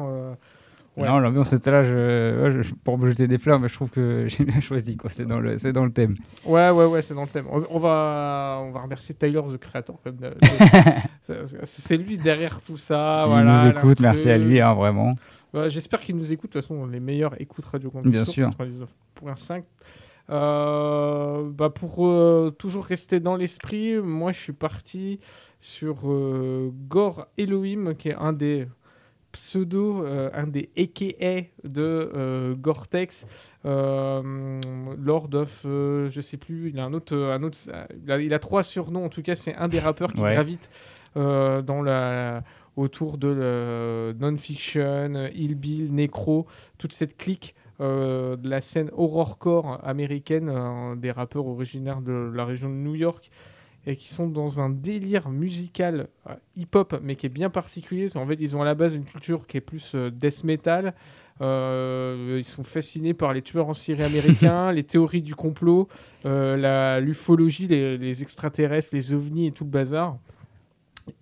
Ouais. 0.94 1.08
Non, 1.08 1.20
l'ambiance 1.20 1.54
était 1.54 1.70
là. 1.70 1.82
Je, 1.82 2.42
ouais, 2.42 2.62
je- 2.62 2.74
pour 2.84 2.98
me 2.98 3.06
jeter 3.08 3.26
des 3.26 3.38
fleurs, 3.38 3.58
mais 3.58 3.66
je 3.68 3.72
trouve 3.72 3.88
que 3.90 4.26
j'ai 4.28 4.44
bien 4.44 4.60
choisi. 4.60 4.98
quoi. 4.98 5.08
C'est 5.08 5.24
dans 5.24 5.40
le, 5.40 5.58
c'est 5.58 5.72
dans 5.72 5.86
le 5.86 5.90
thème. 5.90 6.14
Ouais, 6.44 6.68
ouais, 6.68 6.84
ouais, 6.84 7.00
c'est 7.00 7.14
dans 7.14 7.22
le 7.22 7.28
thème. 7.28 7.46
On, 7.50 7.62
on 7.70 7.78
va, 7.78 8.60
on 8.62 8.72
va 8.72 8.80
remercier 8.80 9.14
Tyler, 9.14 9.40
the 9.50 9.56
creator. 9.56 9.98
comme 10.04 10.18
c'est- 11.22 11.64
c'est 11.64 11.96
lui 11.96 12.18
derrière 12.18 12.60
tout 12.60 12.76
ça. 12.76 13.20
S'il 13.22 13.32
voilà, 13.32 13.64
nous 13.64 13.70
écoute, 13.70 14.00
l'instru. 14.00 14.02
merci 14.02 14.30
à 14.30 14.36
lui, 14.36 14.60
hein, 14.60 14.74
vraiment. 14.74 15.14
Ouais, 15.54 15.70
J'espère 15.70 16.00
qu'il 16.00 16.16
nous 16.16 16.32
écoute. 16.32 16.52
De 16.52 16.60
toute 16.60 16.62
façon, 16.62 16.86
les 16.86 17.00
meilleurs 17.00 17.40
écoutent 17.40 17.64
Radio 17.66 17.90
Campus 17.90 18.10
Bien 18.10 18.24
sûr. 18.24 18.48
99.5. 18.50 19.64
Euh, 20.30 21.50
bah 21.50 21.68
pour 21.70 22.06
euh, 22.06 22.50
toujours 22.56 22.84
rester 22.84 23.18
dans 23.20 23.36
l'esprit, 23.36 23.98
moi 23.98 24.30
je 24.32 24.38
suis 24.38 24.52
parti 24.52 25.18
sur 25.58 26.08
euh, 26.10 26.70
Gore 26.88 27.26
Elohim, 27.36 27.94
qui 27.94 28.10
est 28.10 28.14
un 28.14 28.32
des 28.32 28.68
pseudo, 29.32 30.04
un 30.06 30.46
des 30.46 30.70
AKA 30.76 31.48
de 31.64 32.54
Gore-Tex, 32.60 33.26
Lord 33.64 35.30
of, 35.32 35.60
je 35.64 36.20
sais 36.20 36.36
plus, 36.36 36.68
il 36.68 36.78
a 36.78 36.84
un 36.84 36.92
autre, 36.92 37.16
un 37.16 37.42
autre, 37.42 37.56
il 38.04 38.12
a, 38.12 38.20
il 38.20 38.34
a 38.34 38.38
trois 38.38 38.62
surnoms 38.62 39.06
en 39.06 39.08
tout 39.08 39.22
cas, 39.22 39.34
c'est 39.34 39.54
un 39.54 39.68
des 39.68 39.80
rappeurs 39.80 40.12
qui 40.12 40.20
Ouais. 40.20 40.34
gravite 40.34 40.70
dans 41.16 41.80
la, 41.82 42.44
autour 42.76 43.18
de 43.18 43.28
le 43.28 44.14
non-fiction, 44.18 45.28
Ill 45.34 45.54
Bill, 45.54 45.94
Necro, 45.94 46.46
toute 46.78 46.92
cette 46.92 47.16
clique 47.16 47.54
euh, 47.80 48.36
de 48.36 48.48
la 48.48 48.60
scène 48.60 48.90
horrorcore 48.96 49.80
américaine, 49.82 50.48
euh, 50.48 50.94
des 50.94 51.10
rappeurs 51.10 51.46
originaires 51.46 52.00
de 52.00 52.30
la 52.34 52.44
région 52.44 52.68
de 52.68 52.74
New 52.74 52.94
York. 52.94 53.30
et 53.84 53.96
qui 53.96 54.08
sont 54.08 54.28
dans 54.28 54.60
un 54.60 54.70
délire 54.70 55.28
musical 55.28 56.06
euh, 56.28 56.34
hip-hop, 56.54 57.00
mais 57.02 57.16
qui 57.16 57.26
est 57.26 57.28
bien 57.28 57.50
particulier. 57.50 58.16
En 58.16 58.24
fait, 58.28 58.36
ils 58.38 58.54
ont 58.54 58.62
à 58.62 58.64
la 58.64 58.76
base 58.76 58.94
une 58.94 59.04
culture 59.04 59.44
qui 59.48 59.56
est 59.56 59.60
plus 59.60 59.96
euh, 59.96 60.08
death 60.08 60.44
metal. 60.44 60.94
Euh, 61.40 62.36
ils 62.38 62.44
sont 62.44 62.62
fascinés 62.62 63.14
par 63.14 63.32
les 63.32 63.42
tueurs 63.42 63.68
en 63.68 63.74
série 63.74 64.04
américains, 64.04 64.70
les 64.72 64.84
théories 64.84 65.22
du 65.22 65.34
complot, 65.34 65.88
euh, 66.24 66.56
la 66.56 67.00
l'ufologie, 67.00 67.66
les, 67.66 67.98
les 67.98 68.22
extraterrestres, 68.22 68.90
les 68.94 69.12
ovnis 69.12 69.48
et 69.48 69.52
tout 69.52 69.64
le 69.64 69.70
bazar. 69.70 70.18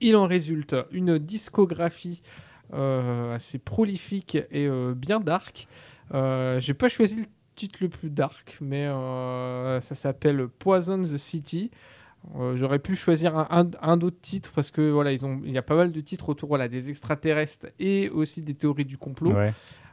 Il 0.00 0.16
en 0.16 0.26
résulte 0.26 0.76
une 0.92 1.18
discographie 1.18 2.22
euh, 2.72 3.34
assez 3.34 3.58
prolifique 3.58 4.36
et 4.50 4.66
euh, 4.66 4.94
bien 4.94 5.20
dark. 5.20 5.66
Euh, 6.14 6.60
J'ai 6.60 6.74
pas 6.74 6.88
choisi 6.88 7.20
le 7.20 7.26
titre 7.56 7.78
le 7.82 7.88
plus 7.88 8.10
dark, 8.10 8.56
mais 8.60 8.86
ça 9.80 9.94
s'appelle 9.94 10.48
Poison 10.48 11.00
the 11.02 11.16
City. 11.16 11.70
Euh, 12.36 12.54
J'aurais 12.56 12.78
pu 12.78 12.94
choisir 12.96 13.36
un, 13.38 13.46
un, 13.50 13.70
un 13.80 14.00
autre 14.02 14.18
titre 14.20 14.50
parce 14.54 14.70
que 14.70 14.90
voilà, 14.90 15.10
ils 15.12 15.24
ont, 15.24 15.40
il 15.44 15.52
y 15.52 15.58
a 15.58 15.62
pas 15.62 15.74
mal 15.76 15.90
de 15.90 16.00
titres 16.00 16.28
autour 16.28 16.48
voilà, 16.50 16.68
des 16.68 16.90
extraterrestres 16.90 17.66
et 17.78 18.10
aussi 18.10 18.42
des 18.42 18.54
théories 18.54 18.84
du 18.84 18.98
complot. 18.98 19.32
Ouais. 19.32 19.52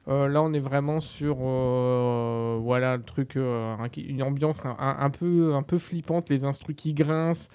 Euh, 0.10 0.28
là, 0.30 0.42
on 0.42 0.54
est 0.54 0.60
vraiment 0.60 1.00
sur 1.02 1.38
euh, 1.42 2.58
voilà 2.62 2.96
le 2.98 3.04
truc, 3.04 3.36
un- 3.38 3.78
une 3.98 4.24
ambiance 4.24 4.58
un, 4.64 5.10
peu 5.10 5.54
un 5.54 5.64
peu 5.64 5.78
flippante, 5.78 6.30
les 6.30 6.44
instrus 6.46 6.76
qui 6.78 6.94
grincent, 6.94 7.50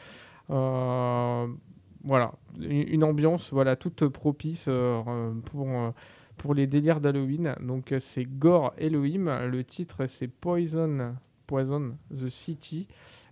voilà 2.05 2.33
une, 2.61 3.05
ambiance 3.05 3.53
voilà 3.53 3.77
toute 3.77 4.09
propice 4.09 4.67
euh, 4.69 5.33
pour 5.45 5.69
euh, 5.69 5.91
pour 6.37 6.55
les 6.55 6.67
délires 6.67 7.01
d'Halloween. 7.01 7.55
Donc 7.61 7.93
euh, 7.93 8.01
c'est 8.01 8.25
Gore 8.25 8.73
Elohim, 8.79 9.47
le 9.47 9.65
titre 9.65 10.07
c'est 10.07 10.29
Poison 10.29 11.17
Poison 11.47 11.97
the 12.11 12.29
City. 12.29 12.89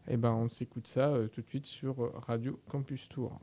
Et 0.08 0.16
ben 0.16 0.32
on 0.32 0.48
s'écoute 0.48 0.86
ça 0.86 1.12
tout 1.32 1.42
de 1.42 1.48
suite 1.48 1.66
sur 1.66 2.10
Radio 2.26 2.58
Campus 2.68 3.08
Tour. 3.08 3.38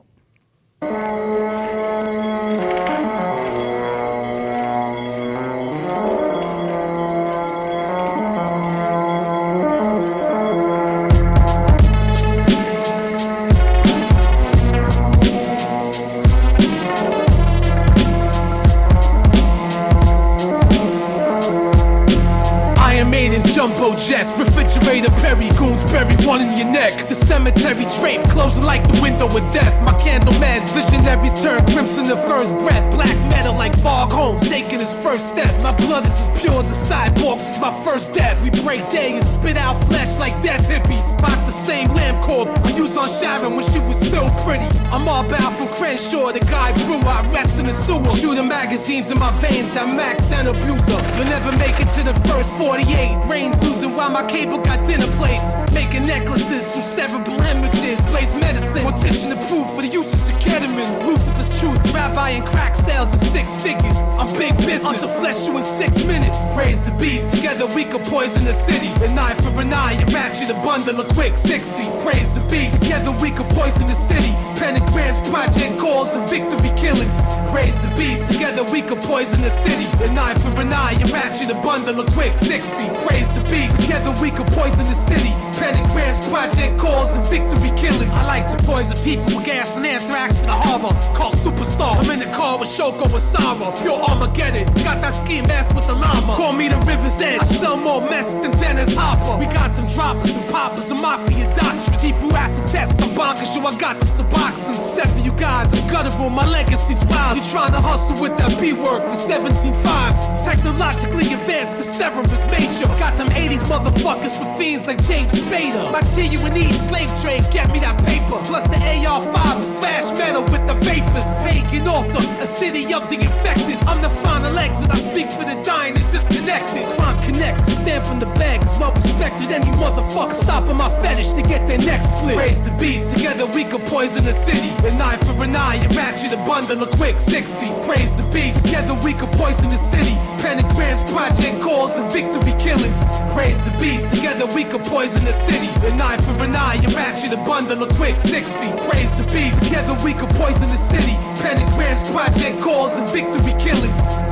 Jets, 23.98 24.30
refrigerator 24.38 25.10
goons, 25.58 25.82
bury 25.84 26.14
one 26.26 26.40
in 26.40 26.56
your 26.56 26.66
neck. 26.66 27.08
The 27.08 27.14
cemetery 27.14 27.84
drape 27.98 28.22
closing 28.30 28.64
like 28.64 28.82
the 28.86 29.00
window 29.02 29.26
of 29.26 29.52
death. 29.52 29.74
My 29.82 29.92
candle 29.98 30.32
mass 30.38 30.64
visionaries 30.72 31.34
turn 31.42 31.64
crimson 31.66 32.06
the 32.06 32.16
first 32.28 32.54
breath. 32.58 32.84
Black 32.94 33.16
metal 33.28 33.54
like 33.54 33.76
fog 33.78 34.12
home, 34.12 34.40
taking 34.40 34.80
his 34.80 34.94
first 35.02 35.28
steps. 35.28 35.62
My 35.62 35.76
blood 35.86 36.06
is 36.06 36.12
as 36.12 36.40
pure 36.40 36.60
as 36.60 36.70
a 36.70 36.74
sidewalk, 36.74 37.38
is 37.38 37.58
my 37.60 37.72
first 37.84 38.14
death. 38.14 38.42
We 38.42 38.50
break 38.62 38.88
day 38.90 39.16
and 39.16 39.26
spit 39.26 39.56
out 39.56 39.76
flesh 39.88 40.16
like 40.18 40.40
death 40.42 40.66
hippies. 40.68 41.20
Rock 41.22 41.38
the 41.46 41.52
same 41.52 41.88
lamb 41.94 42.22
corp 42.22 42.48
I 42.48 42.70
used 42.76 42.96
on 42.96 43.08
Sharon 43.08 43.56
when 43.56 43.64
she 43.72 43.78
was 43.80 43.98
still 43.98 44.30
pretty. 44.44 44.68
I'm 44.90 45.08
all 45.08 45.22
bound 45.28 45.56
from 45.56 45.68
Crenshaw, 45.68 46.32
the 46.32 46.40
guy 46.40 46.72
brewer. 46.84 47.02
I 47.04 47.28
rest 47.32 47.58
in 47.58 47.66
the 47.66 47.72
sewer. 47.72 48.08
Shooting 48.16 48.48
magazines 48.48 49.10
in 49.10 49.18
my 49.18 49.30
veins, 49.40 49.70
that 49.72 49.88
Mac 49.94 50.16
10 50.28 50.46
abuser. 50.46 51.00
You'll 51.16 51.30
never 51.30 51.52
make 51.58 51.78
it 51.80 51.90
to 51.96 52.02
the 52.04 52.14
first 52.28 52.50
48. 52.52 53.26
Brains 53.26 53.56
losing 53.66 53.87
while 53.96 54.10
my 54.10 54.24
cable 54.28 54.58
got 54.58 54.86
dinner 54.86 55.06
plates. 55.16 55.54
Making 55.72 56.06
necklaces 56.06 56.66
from 56.72 56.82
cerebral 56.82 57.40
hemorrhages. 57.40 58.00
Blaze 58.10 58.34
medicine. 58.34 58.84
Mortician 58.84 59.32
approved 59.32 59.70
for 59.74 59.82
the 59.82 59.88
usage 59.88 60.20
of 60.32 60.40
ketamine. 60.40 61.04
Lucifer's 61.06 61.60
truth. 61.60 61.78
Rabbi 61.94 62.30
and 62.30 62.46
crack 62.46 62.74
sales 62.74 63.12
in 63.12 63.20
six 63.20 63.54
figures. 63.62 63.96
I'm 64.18 64.32
big 64.38 64.56
business. 64.58 64.84
I'll 64.84 65.20
flesh 65.20 65.46
you 65.46 65.56
in 65.56 65.64
six 65.64 66.04
minutes. 66.04 66.38
Raise 66.56 66.82
the 66.82 66.92
beast. 66.98 67.30
Together 67.34 67.66
we 67.66 67.84
could 67.84 68.02
poison 68.02 68.44
the 68.44 68.54
city. 68.54 68.88
An 69.04 69.18
eye 69.18 69.34
for 69.34 69.60
an 69.60 69.72
eye. 69.72 69.92
And 69.92 70.12
match 70.12 70.40
you 70.40 70.46
the 70.46 70.60
bundle 70.66 71.00
of 71.00 71.08
quick 71.14 71.36
60. 71.36 71.82
Praise 72.02 72.30
the 72.32 72.44
beast. 72.50 72.82
Together 72.82 73.12
we 73.22 73.30
could 73.30 73.48
poison 73.56 73.86
the 73.86 73.94
city. 73.94 74.32
Pentagrams, 74.58 75.18
project 75.30 75.78
calls, 75.78 76.14
and 76.14 76.28
victory 76.28 76.72
killings. 76.76 77.16
Raise 77.54 77.78
the 77.80 77.88
beast. 77.96 78.30
Together 78.30 78.62
we 78.64 78.82
could 78.82 78.98
poison 78.98 79.40
the 79.40 79.50
city. 79.50 79.86
An 80.04 80.18
eye 80.18 80.34
for 80.34 80.60
an 80.60 80.72
eye. 80.72 80.92
You 80.92 81.46
the 81.48 81.54
bundle 81.64 82.00
of 82.00 82.06
quick 82.12 82.36
60. 82.36 82.76
Raise 83.08 83.30
the 83.32 83.44
beast. 83.50 83.80
Together 83.80 84.10
we 84.20 84.30
could 84.30 84.46
poison 84.48 84.84
the 84.84 84.94
city. 84.94 85.30
Pentagrams, 85.56 86.18
project 86.30 86.78
calls, 86.78 87.14
and 87.16 87.26
victory 87.28 87.72
killings. 87.76 88.14
I 88.14 88.26
like 88.26 88.46
to 88.52 88.62
poison 88.64 88.96
people 88.98 89.24
with 89.24 89.44
gas 89.44 89.76
and 89.76 89.86
anthrax 89.86 90.38
for 90.38 90.46
the 90.46 90.52
harbor. 90.52 90.92
Call 91.16 91.32
Superstar. 91.32 91.96
I'm 91.96 92.10
in 92.10 92.20
the 92.20 92.36
car 92.36 92.58
with 92.58 92.68
Shoko 92.68 93.12
and 93.12 93.22
Sama. 93.22 93.72
Pure 93.82 94.00
Armageddon. 94.00 94.66
Got 94.84 95.00
that 95.00 95.14
ski 95.14 95.40
mask 95.42 95.74
with 95.74 95.86
the 95.86 95.94
llama. 95.94 96.34
Call 96.36 96.52
me 96.52 96.68
the 96.68 96.78
river's 96.78 97.20
edge. 97.20 97.40
I 97.40 97.44
sell 97.44 97.76
more 97.76 98.00
mess 98.02 98.34
than 98.34 98.52
Dennis 98.52 98.94
Hopper. 98.94 99.38
We 99.38 99.46
got 99.46 99.74
them 99.76 99.86
droppers 99.88 100.34
and 100.34 100.48
poppers 100.50 100.90
and 100.90 101.00
mafia 101.00 101.46
doctrines. 101.56 102.02
Deep 102.02 102.14
acid 102.34 102.66
test. 102.70 103.00
I'm 103.02 103.16
bonkers. 103.16 103.54
Yo, 103.54 103.64
I 103.66 103.76
got 103.78 103.98
them 103.98 104.08
suboxons. 104.08 104.78
Except 104.78 105.10
for 105.12 105.20
you 105.20 105.32
guys, 105.32 105.72
I'm 105.72 105.88
guttural. 105.90 106.30
My 106.30 106.46
legacy's 106.46 107.02
wild. 107.06 107.37
You 107.38 107.44
trying 107.44 107.70
to 107.70 107.80
hustle 107.80 108.20
with 108.20 108.36
that 108.38 108.50
B 108.58 108.72
work 108.72 108.98
for 109.06 109.14
17.5. 109.14 110.42
Technologically 110.42 111.22
advanced, 111.32 111.78
the 111.78 111.84
serum 111.84 112.26
is 112.26 112.42
major. 112.50 112.90
Got 112.98 113.16
them 113.16 113.28
80s 113.30 113.62
motherfuckers 113.70 114.34
for 114.34 114.58
fiends 114.58 114.88
like 114.88 114.98
James 115.04 115.30
Spader. 115.30 115.92
My 115.92 116.00
T 116.00 116.26
you 116.26 116.40
and 116.40 116.58
E 116.58 116.72
slave 116.72 117.06
trade, 117.22 117.46
get 117.52 117.70
me 117.70 117.78
that 117.78 117.94
paper. 118.02 118.42
Plus 118.50 118.66
the 118.66 118.74
AR5 118.74 119.62
is 119.62 119.70
thrash 119.78 120.10
metal 120.18 120.42
with 120.50 120.66
the 120.66 120.74
vapors. 120.82 121.30
Pagan 121.46 121.86
altar, 121.86 122.18
a 122.42 122.46
city 122.46 122.92
of 122.92 123.08
the 123.08 123.20
infected. 123.20 123.78
I'm 123.86 124.02
the 124.02 124.10
final 124.18 124.58
exit, 124.58 124.90
I 124.90 124.96
speak 124.96 125.30
for 125.30 125.44
the 125.44 125.62
dying 125.62 125.94
and 125.94 126.10
disconnected. 126.10 126.86
Crime 126.98 127.22
connects, 127.22 127.62
stamp 127.72 128.06
on 128.06 128.18
the 128.18 128.26
bag 128.34 128.62
is 128.64 129.04
respected. 129.04 129.50
Any 129.50 129.70
motherfucker 129.78 130.34
stopping 130.34 130.76
my 130.76 130.90
fetish 131.02 131.32
to 131.32 131.42
get 131.42 131.66
their 131.68 131.78
neck 131.78 132.02
split. 132.02 132.36
Raise 132.36 132.62
the 132.62 132.70
beast, 132.78 133.14
together 133.14 133.46
we 133.46 133.64
could 133.64 133.82
poison 133.82 134.24
the 134.24 134.32
city. 134.32 134.70
An 134.86 135.00
eye 135.00 135.16
for 135.18 135.42
an 135.44 135.54
eye, 135.54 135.76
and 135.76 135.94
match 135.94 136.22
you 136.22 136.30
the 136.30 136.36
bundle 136.48 136.82
of 136.82 136.90
quick 136.96 137.16
60. 137.30 137.66
Praise 137.86 138.14
the 138.14 138.22
beast, 138.32 138.64
together 138.64 138.94
we 139.04 139.12
could 139.12 139.30
poison 139.32 139.68
the 139.68 139.76
city. 139.76 140.14
Pentagrams, 140.40 141.00
project 141.12 141.60
calls, 141.62 141.96
and 141.96 142.10
victory 142.10 142.54
killings. 142.58 143.00
Praise 143.34 143.60
the 143.64 143.76
beast, 143.78 144.14
together 144.14 144.46
we 144.46 144.64
could 144.64 144.80
poison 144.82 145.24
the 145.24 145.32
city. 145.32 145.68
An 145.86 146.00
eye 146.00 146.16
for 146.16 146.42
an 146.42 146.56
eye, 146.56 146.76
and 146.76 146.94
match 146.94 147.22
you 147.22 147.30
the 147.30 147.36
bundle 147.38 147.82
of 147.82 147.90
quick 147.96 148.18
60. 148.18 148.58
Praise 148.88 149.14
the 149.16 149.24
beast, 149.32 149.62
together 149.64 149.94
we 150.04 150.14
could 150.14 150.30
poison 150.30 150.68
the 150.68 150.76
city. 150.76 151.12
Pentagrams, 151.42 152.00
project 152.12 152.60
calls, 152.62 152.96
and 152.96 153.08
victory 153.10 153.54
killings. 153.58 154.27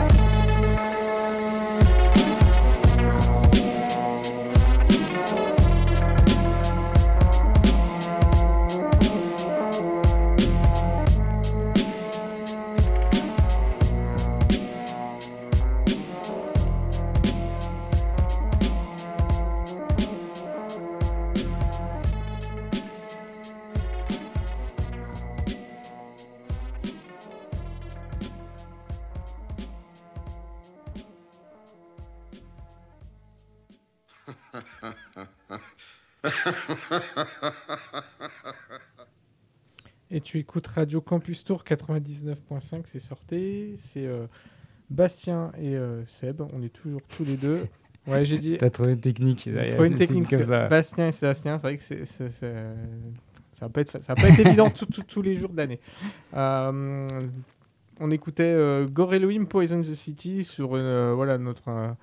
Radio 40.76 41.00
Campus 41.00 41.42
Tour 41.44 41.64
99.5, 41.64 42.82
c'est 42.84 43.00
sorti. 43.00 43.72
C'est 43.76 44.06
euh, 44.06 44.26
Bastien 44.90 45.50
et 45.58 45.74
euh, 45.76 46.04
Seb, 46.06 46.42
on 46.54 46.62
est 46.62 46.68
toujours 46.72 47.00
tous 47.16 47.24
les 47.24 47.36
deux. 47.36 47.66
Ouais, 48.08 48.24
j'ai 48.24 48.38
dit. 48.38 48.56
T'as 48.56 48.70
trouvé 48.70 48.92
une 48.92 49.00
technique. 49.00 49.48
Derrière, 49.52 49.72
trouvé 49.74 49.88
une 49.88 49.96
technique. 49.96 50.30
comme 50.30 50.44
ça. 50.44 50.68
Bastien 50.68 51.08
et 51.08 51.10
Sébastien, 51.12 51.58
c'est 51.58 51.62
vrai 51.66 51.76
que 51.76 51.82
c'est, 51.82 52.04
c'est- 52.04 52.30
c'est- 52.30 52.54
ça 53.50 53.66
va 53.66 53.68
pas 53.68 53.80
être, 53.80 54.00
ça 54.00 54.14
va 54.14 54.22
pas 54.22 54.28
être 54.28 54.46
évident 54.46 54.70
tout- 54.70 54.86
tout- 54.86 55.02
tous 55.02 55.22
les 55.22 55.34
jours 55.34 55.50
d'année. 55.50 55.80
Euh, 56.36 57.08
on 57.98 58.10
écoutait 58.12 58.44
euh, 58.44 58.86
Gore 58.86 59.12
Elohim 59.14 59.46
Poison 59.46 59.82
the 59.82 59.94
City 59.94 60.44
sur 60.44 60.68
voilà 60.68 61.36
notre 61.36 61.96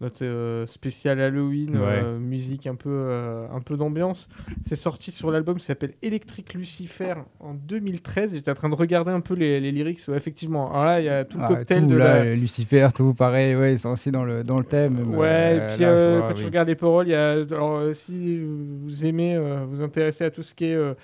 notre 0.00 0.24
euh, 0.24 0.66
spécial 0.66 1.20
Halloween, 1.20 1.76
euh, 1.76 2.18
musique 2.18 2.66
un 2.66 2.74
peu 2.74 2.88
euh, 2.90 3.46
un 3.52 3.60
peu 3.60 3.76
d'ambiance. 3.76 4.28
C'est 4.62 4.76
sorti 4.76 5.10
sur 5.10 5.30
l'album 5.30 5.58
qui 5.58 5.64
s'appelle 5.64 5.92
Electric 6.02 6.54
Lucifer 6.54 7.14
en 7.38 7.54
2013. 7.54 8.34
J'étais 8.34 8.50
en 8.50 8.54
train 8.54 8.70
de 8.70 8.74
regarder 8.74 9.10
un 9.10 9.20
peu 9.20 9.34
les, 9.34 9.60
les 9.60 9.72
lyrics. 9.72 10.00
Ouais, 10.08 10.16
effectivement, 10.16 10.70
alors 10.70 10.84
là 10.86 11.00
il 11.00 11.04
y 11.04 11.08
a 11.08 11.24
tout 11.24 11.38
le 11.38 11.44
Ah, 11.44 11.48
cocktail 11.48 11.82
tout, 11.82 11.88
de 11.88 11.96
là, 11.96 12.24
la, 12.24 12.34
Lucifer, 12.34 12.88
tout 12.94 13.12
pareil, 13.14 13.54
ouais, 13.56 13.74
ils 13.74 13.78
sont 13.78 13.90
aussi 13.90 14.10
dans 14.10 14.24
le, 14.24 14.42
dans 14.42 14.58
le 14.58 14.64
thème. 14.64 15.14
Ouais, 15.14 15.26
euh, 15.28 15.68
et 15.68 15.72
puis 15.72 15.82
là, 15.82 15.88
je 15.88 16.00
euh, 16.00 16.18
vois, 16.18 16.28
quand 16.28 16.34
tu 16.34 16.44
regardes 16.46 16.68
les 16.68 16.76
paroles, 16.76 17.06
il 17.06 17.10
y 17.10 17.14
a, 17.14 17.32
alors, 17.32 17.76
euh, 17.76 17.92
si 17.92 18.40
vous 18.40 19.06
aimez, 19.06 19.36
euh, 19.36 19.64
vous 19.66 19.82
intéressez 19.82 20.24
à 20.24 20.30
tout 20.30 20.42
ce 20.42 20.54
qui 20.54 20.64
est 20.66 20.74
euh, 20.74 20.94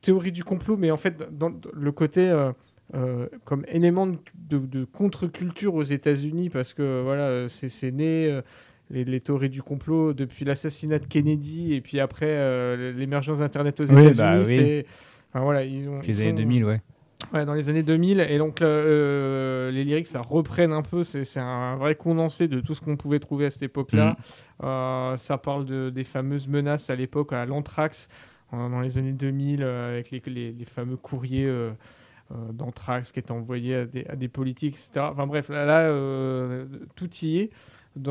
théorie 0.00 0.32
du 0.32 0.42
complot, 0.42 0.76
mais 0.76 0.90
en 0.90 0.96
fait, 0.96 1.22
dans 1.36 1.52
le 1.74 1.92
côté 1.92 2.30
euh, 2.94 3.26
comme 3.44 3.64
élément 3.68 4.06
de, 4.06 4.84
contre-culture 4.84 5.74
aux 5.74 5.82
États-Unis, 5.82 6.50
parce 6.50 6.72
que 6.74 7.02
voilà, 7.02 7.48
c'est 7.48 7.90
né. 7.92 8.26
euh, 8.30 8.42
les, 8.90 9.04
les 9.04 9.20
théories 9.20 9.50
du 9.50 9.62
complot 9.62 10.12
depuis 10.12 10.44
l'assassinat 10.44 11.00
de 11.00 11.06
Kennedy 11.06 11.74
et 11.74 11.80
puis 11.80 11.98
après 11.98 12.28
euh, 12.28 12.92
l'émergence 12.92 13.40
d'Internet 13.40 13.80
aux 13.80 13.86
Oui, 13.86 13.90
États-Unis, 14.02 14.16
bah 14.16 14.38
oui. 14.38 14.44
c'est 14.56 14.86
enfin, 15.32 15.42
voilà 15.44 15.64
ils 15.64 15.88
ont 15.88 15.98
les 16.00 16.08
ils 16.08 16.20
années 16.22 16.30
sont- 16.30 16.36
2000, 16.36 16.64
ouais. 16.64 16.80
Ouais, 17.32 17.44
dans 17.44 17.54
les 17.54 17.68
années 17.70 17.82
2000. 17.82 18.20
Et 18.28 18.38
donc, 18.38 18.60
les 18.60 19.84
lyrics, 19.84 20.06
ça 20.06 20.20
reprenne 20.20 20.70
un 20.70 20.82
peu. 20.82 21.02
C'est 21.02 21.24
c'est 21.24 21.40
un 21.40 21.74
vrai 21.76 21.94
condensé 21.96 22.46
de 22.46 22.60
tout 22.60 22.74
ce 22.74 22.80
qu'on 22.80 22.96
pouvait 22.96 23.18
trouver 23.18 23.46
à 23.46 23.50
cette 23.50 23.62
époque-là. 23.64 24.16
Euh, 24.62 25.16
ça 25.16 25.38
parle 25.38 25.64
de, 25.64 25.90
des 25.90 26.04
fameuses 26.04 26.46
menaces 26.46 26.90
à 26.90 26.94
l'époque, 26.94 27.32
à 27.32 27.44
l'anthrax, 27.46 28.10
dans 28.52 28.80
les 28.80 28.98
années 28.98 29.12
2000, 29.12 29.62
euh, 29.62 29.94
avec 29.94 30.10
les, 30.10 30.22
les- 30.26 30.52
les 30.52 30.64
fameux 30.66 30.96
courriers 30.96 31.46
d'anthrax 32.52 33.12
qui 33.12 33.20
étaient 33.20 33.32
envoyés 33.32 33.86
à 34.08 34.16
des, 34.16 34.28
politiques, 34.28 34.74
etc. 34.74 35.06
Enfin 35.12 35.26
bref, 35.26 35.48
là, 35.48 35.64
là, 35.64 35.80
euh, 35.82 36.66
tout 36.94 37.10
y 37.22 37.38
est. 37.38 37.50
Il 37.96 38.02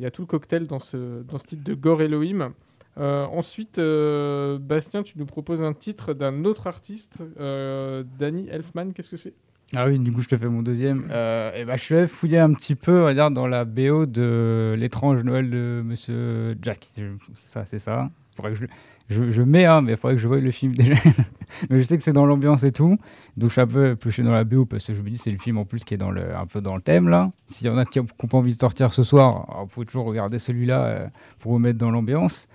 y 0.00 0.06
a- 0.06 0.10
tout 0.10 0.22
le 0.22 0.26
cocktail 0.26 0.66
dans 0.66 0.80
ce, 0.80 1.22
dans 1.22 1.38
ce 1.38 1.46
titre 1.46 1.62
de 1.64 1.74
Gore 1.74 2.02
Elohim. 2.02 2.52
Euh, 2.98 3.26
ensuite, 3.26 3.78
euh, 3.78 4.58
Bastien, 4.58 5.02
tu 5.02 5.18
nous 5.18 5.26
proposes 5.26 5.62
un 5.62 5.74
titre 5.74 6.14
d'un 6.14 6.44
autre 6.44 6.66
artiste, 6.66 7.22
euh, 7.38 8.04
Danny 8.18 8.48
Elfman. 8.48 8.92
Qu'est-ce 8.92 9.10
que 9.10 9.16
c'est? 9.18 9.34
Ah 9.74 9.86
oui, 9.86 9.98
du 9.98 10.12
coup, 10.12 10.22
je 10.22 10.28
te 10.28 10.36
fais 10.36 10.48
mon 10.48 10.62
deuxième. 10.62 11.08
Euh, 11.10 11.52
et 11.54 11.64
bah, 11.64 11.76
je 11.76 11.82
suis 11.82 11.94
allé 11.94 12.06
fouiller 12.06 12.38
un 12.38 12.52
petit 12.54 12.74
peu, 12.74 13.00
on 13.00 13.04
va 13.04 13.14
dire, 13.14 13.30
dans 13.30 13.46
la 13.46 13.64
BO 13.64 14.06
de 14.06 14.74
L'étrange 14.78 15.24
Noël 15.24 15.50
de 15.50 15.82
Monsieur 15.84 16.56
Jack. 16.62 16.84
C'est 16.84 17.04
ça, 17.34 17.64
c'est 17.66 17.80
ça. 17.80 18.08
Faudrait 18.36 18.52
que 18.52 18.58
je, 18.58 18.64
je, 19.08 19.42
mets, 19.42 19.66
hein, 19.66 19.82
mais 19.82 19.92
il 19.92 19.96
faudrait 19.96 20.16
que 20.16 20.20
je 20.22 20.26
voie 20.26 20.40
le 20.40 20.50
film 20.50 20.74
déjà. 20.74 20.94
mais 21.70 21.78
je 21.78 21.82
sais 21.84 21.96
que 21.96 22.02
c'est 22.02 22.12
dans 22.12 22.26
l'ambiance 22.26 22.64
et 22.64 22.72
tout. 22.72 22.98
Donc, 23.36 23.50
je 23.50 23.52
suis 23.52 23.60
un 23.60 23.66
peu 23.66 23.90
épluché 23.92 24.22
dans 24.22 24.32
la 24.32 24.44
BO 24.44 24.66
parce 24.66 24.84
que 24.84 24.94
je 24.94 25.02
me 25.02 25.10
dis, 25.10 25.18
c'est 25.18 25.30
le 25.30 25.38
film 25.38 25.58
en 25.58 25.64
plus 25.64 25.84
qui 25.84 25.94
est 25.94 26.02
un 26.02 26.46
peu 26.46 26.60
dans 26.60 26.74
le 26.74 26.82
thème, 26.82 27.08
là. 27.08 27.30
S'il 27.46 27.68
y 27.68 27.70
en 27.70 27.78
a 27.78 27.84
qui 27.84 28.00
n'ont 28.00 28.06
pas 28.06 28.38
envie 28.38 28.54
de 28.54 28.60
sortir 28.60 28.92
ce 28.92 29.02
soir, 29.02 29.46
vous 29.60 29.66
pouvez 29.66 29.86
toujours 29.86 30.06
regarder 30.06 30.38
celui-là 30.38 30.84
euh, 30.86 31.06
pour 31.38 31.52
vous 31.52 31.58
mettre 31.58 31.78
dans 31.78 31.90
l'ambiance. 31.90 32.48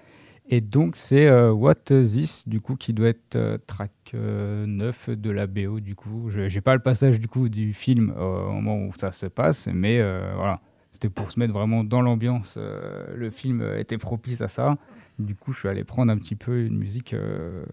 Et 0.49 0.59
donc, 0.59 0.97
c'est 0.97 1.27
euh, 1.27 1.53
What 1.53 1.75
This, 1.85 2.45
du 2.47 2.59
coup, 2.59 2.75
qui 2.75 2.91
doit 2.91 3.07
être 3.07 3.37
euh, 3.37 3.57
track 3.65 3.91
euh, 4.13 4.65
9 4.65 5.11
de 5.11 5.29
la 5.31 5.47
BO, 5.47 5.79
du 5.79 5.95
coup. 5.95 6.29
Je 6.29 6.41
n'ai 6.41 6.61
pas 6.61 6.73
le 6.73 6.81
passage, 6.81 7.21
du 7.21 7.29
coup, 7.29 7.47
du 7.47 7.73
film 7.73 8.13
euh, 8.17 8.47
au 8.47 8.51
moment 8.53 8.77
où 8.85 8.91
ça 8.91 9.13
se 9.13 9.27
passe, 9.27 9.69
mais 9.73 10.01
euh, 10.01 10.33
voilà. 10.35 10.59
C'était 10.91 11.09
pour 11.09 11.31
se 11.31 11.39
mettre 11.39 11.53
vraiment 11.53 11.85
dans 11.85 12.01
l'ambiance. 12.01 12.55
euh, 12.57 13.05
le 13.15 13.29
film 13.31 13.61
euh, 13.61 13.79
était 13.79 13.97
propice 13.97 14.41
à 14.41 14.49
ça. 14.49 14.77
Du 15.25 15.35
coup, 15.35 15.53
je 15.53 15.59
suis 15.59 15.67
allé 15.69 15.83
prendre 15.83 16.11
un 16.11 16.17
petit 16.17 16.35
peu 16.35 16.65
une 16.65 16.77
musique 16.77 17.13
euh, 17.13 17.63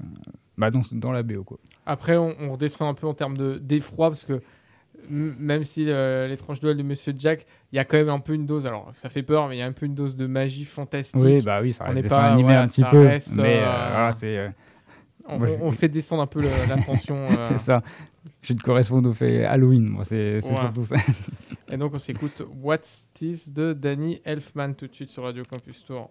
bah, 0.56 0.70
dans, 0.70 0.82
dans 0.92 1.12
la 1.12 1.22
BO, 1.22 1.44
quoi. 1.44 1.58
Après, 1.86 2.16
on, 2.16 2.34
on 2.40 2.52
redescend 2.52 2.88
un 2.88 2.94
peu 2.94 3.06
en 3.06 3.14
termes 3.14 3.36
de- 3.36 3.58
d'effroi, 3.58 4.10
parce 4.10 4.24
que 4.24 4.40
même 5.08 5.62
si 5.64 5.86
euh, 5.88 6.26
l'étrange 6.26 6.60
duel 6.60 6.76
de 6.76 6.82
Monsieur 6.82 7.14
Jack, 7.16 7.46
il 7.72 7.76
y 7.76 7.78
a 7.78 7.84
quand 7.84 7.96
même 7.96 8.08
un 8.08 8.18
peu 8.18 8.34
une 8.34 8.46
dose, 8.46 8.66
alors 8.66 8.90
ça 8.94 9.08
fait 9.08 9.22
peur, 9.22 9.48
mais 9.48 9.56
il 9.56 9.58
y 9.58 9.62
a 9.62 9.66
un 9.66 9.72
peu 9.72 9.86
une 9.86 9.94
dose 9.94 10.16
de 10.16 10.26
magie 10.26 10.64
fantastique. 10.64 11.20
Oui, 11.22 11.40
bah 11.42 11.60
oui, 11.62 11.72
ça 11.72 11.84
On 11.84 11.86
reste 11.86 11.96
n'est 11.96 12.02
dessin 12.02 12.16
pas- 12.16 12.30
animé 12.30 12.54
un 12.54 12.66
petit 12.66 12.82
peu. 12.84 13.00
reste, 13.06 13.34
mais 13.36 13.60
euh, 13.62 14.10
euh, 14.24 14.48
on, 15.28 15.38
moi, 15.38 15.48
on 15.60 15.70
fait 15.70 15.88
descendre 15.88 16.22
un 16.22 16.26
peu 16.26 16.40
le- 16.42 16.48
la 16.68 16.76
tension. 16.82 17.16
euh, 17.30 17.44
c'est 17.46 17.58
ça. 17.58 17.82
Je 18.42 18.52
te 18.54 18.62
correspond 18.62 19.02
au 19.04 19.12
fait 19.12 19.44
Halloween, 19.44 19.84
moi, 19.88 20.04
c'est 20.04 20.40
c'est 20.40 20.50
Ouais. 20.50 20.56
surtout 20.60 20.84
ça. 20.84 20.96
et 21.70 21.76
donc 21.76 21.94
on 21.94 21.98
s'écoute 21.98 22.42
What's 22.60 23.10
This 23.14 23.52
de 23.52 23.72
Danny 23.72 24.20
Elfman 24.24 24.72
tout 24.74 24.86
de 24.88 24.94
suite 24.94 25.10
sur 25.10 25.22
Radio 25.22 25.44
Campus 25.48 25.84
Tour. 25.84 26.10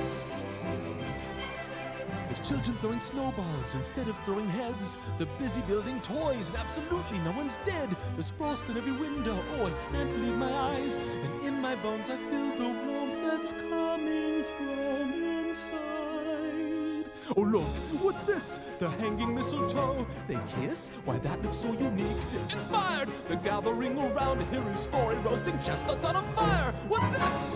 Children 2.51 2.77
throwing 2.79 2.99
snowballs 2.99 3.75
instead 3.75 4.09
of 4.09 4.17
throwing 4.25 4.49
heads. 4.49 4.97
They're 5.17 5.25
busy 5.39 5.61
building 5.61 6.01
toys 6.01 6.49
and 6.49 6.57
absolutely 6.57 7.17
no 7.19 7.31
one's 7.31 7.55
dead. 7.63 7.95
There's 8.15 8.31
frost 8.31 8.67
in 8.67 8.75
every 8.75 8.91
window. 8.91 9.41
Oh, 9.53 9.67
I 9.67 9.71
can't 9.89 10.11
believe 10.11 10.35
my 10.35 10.51
eyes. 10.51 10.97
And 10.97 11.45
in 11.45 11.61
my 11.61 11.75
bones 11.75 12.09
I 12.09 12.17
feel 12.17 12.53
the 12.57 12.67
warmth 12.85 13.23
that's 13.23 13.53
coming 13.53 14.43
from 14.57 15.13
inside. 15.47 17.05
Oh, 17.37 17.41
look, 17.41 17.63
what's 18.03 18.23
this? 18.23 18.59
The 18.79 18.89
hanging 18.89 19.33
mistletoe. 19.33 20.05
They 20.27 20.37
kiss? 20.59 20.89
Why, 21.05 21.19
that 21.19 21.41
looks 21.41 21.55
so 21.55 21.71
unique. 21.71 22.17
Inspired! 22.51 23.07
They're 23.29 23.37
gathering 23.37 23.97
around 23.97 24.39
to 24.39 24.45
hear 24.47 24.61
his 24.63 24.81
story, 24.81 25.15
roasting 25.19 25.57
chestnuts 25.63 26.03
on 26.03 26.17
a 26.17 26.21
fire. 26.33 26.73
What's 26.89 27.17
this? 27.17 27.55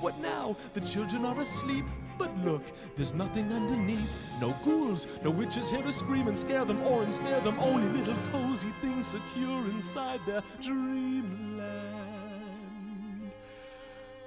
What 0.00 0.18
now? 0.20 0.56
The 0.74 0.80
children 0.80 1.24
are 1.24 1.40
asleep. 1.40 1.84
But 2.18 2.36
look, 2.44 2.62
there's 2.96 3.14
nothing 3.14 3.52
underneath. 3.52 4.10
No 4.40 4.54
ghouls, 4.64 5.06
no 5.22 5.30
witches 5.30 5.70
here 5.70 5.82
to 5.82 5.92
scream 5.92 6.26
and 6.26 6.36
scare 6.36 6.64
them 6.64 6.82
or 6.82 7.04
ensnare 7.04 7.40
them. 7.40 7.58
Only 7.60 7.86
little 7.98 8.16
cozy 8.32 8.72
things 8.80 9.06
secure 9.06 9.64
inside 9.70 10.20
their 10.26 10.42
dreamland. 10.60 11.68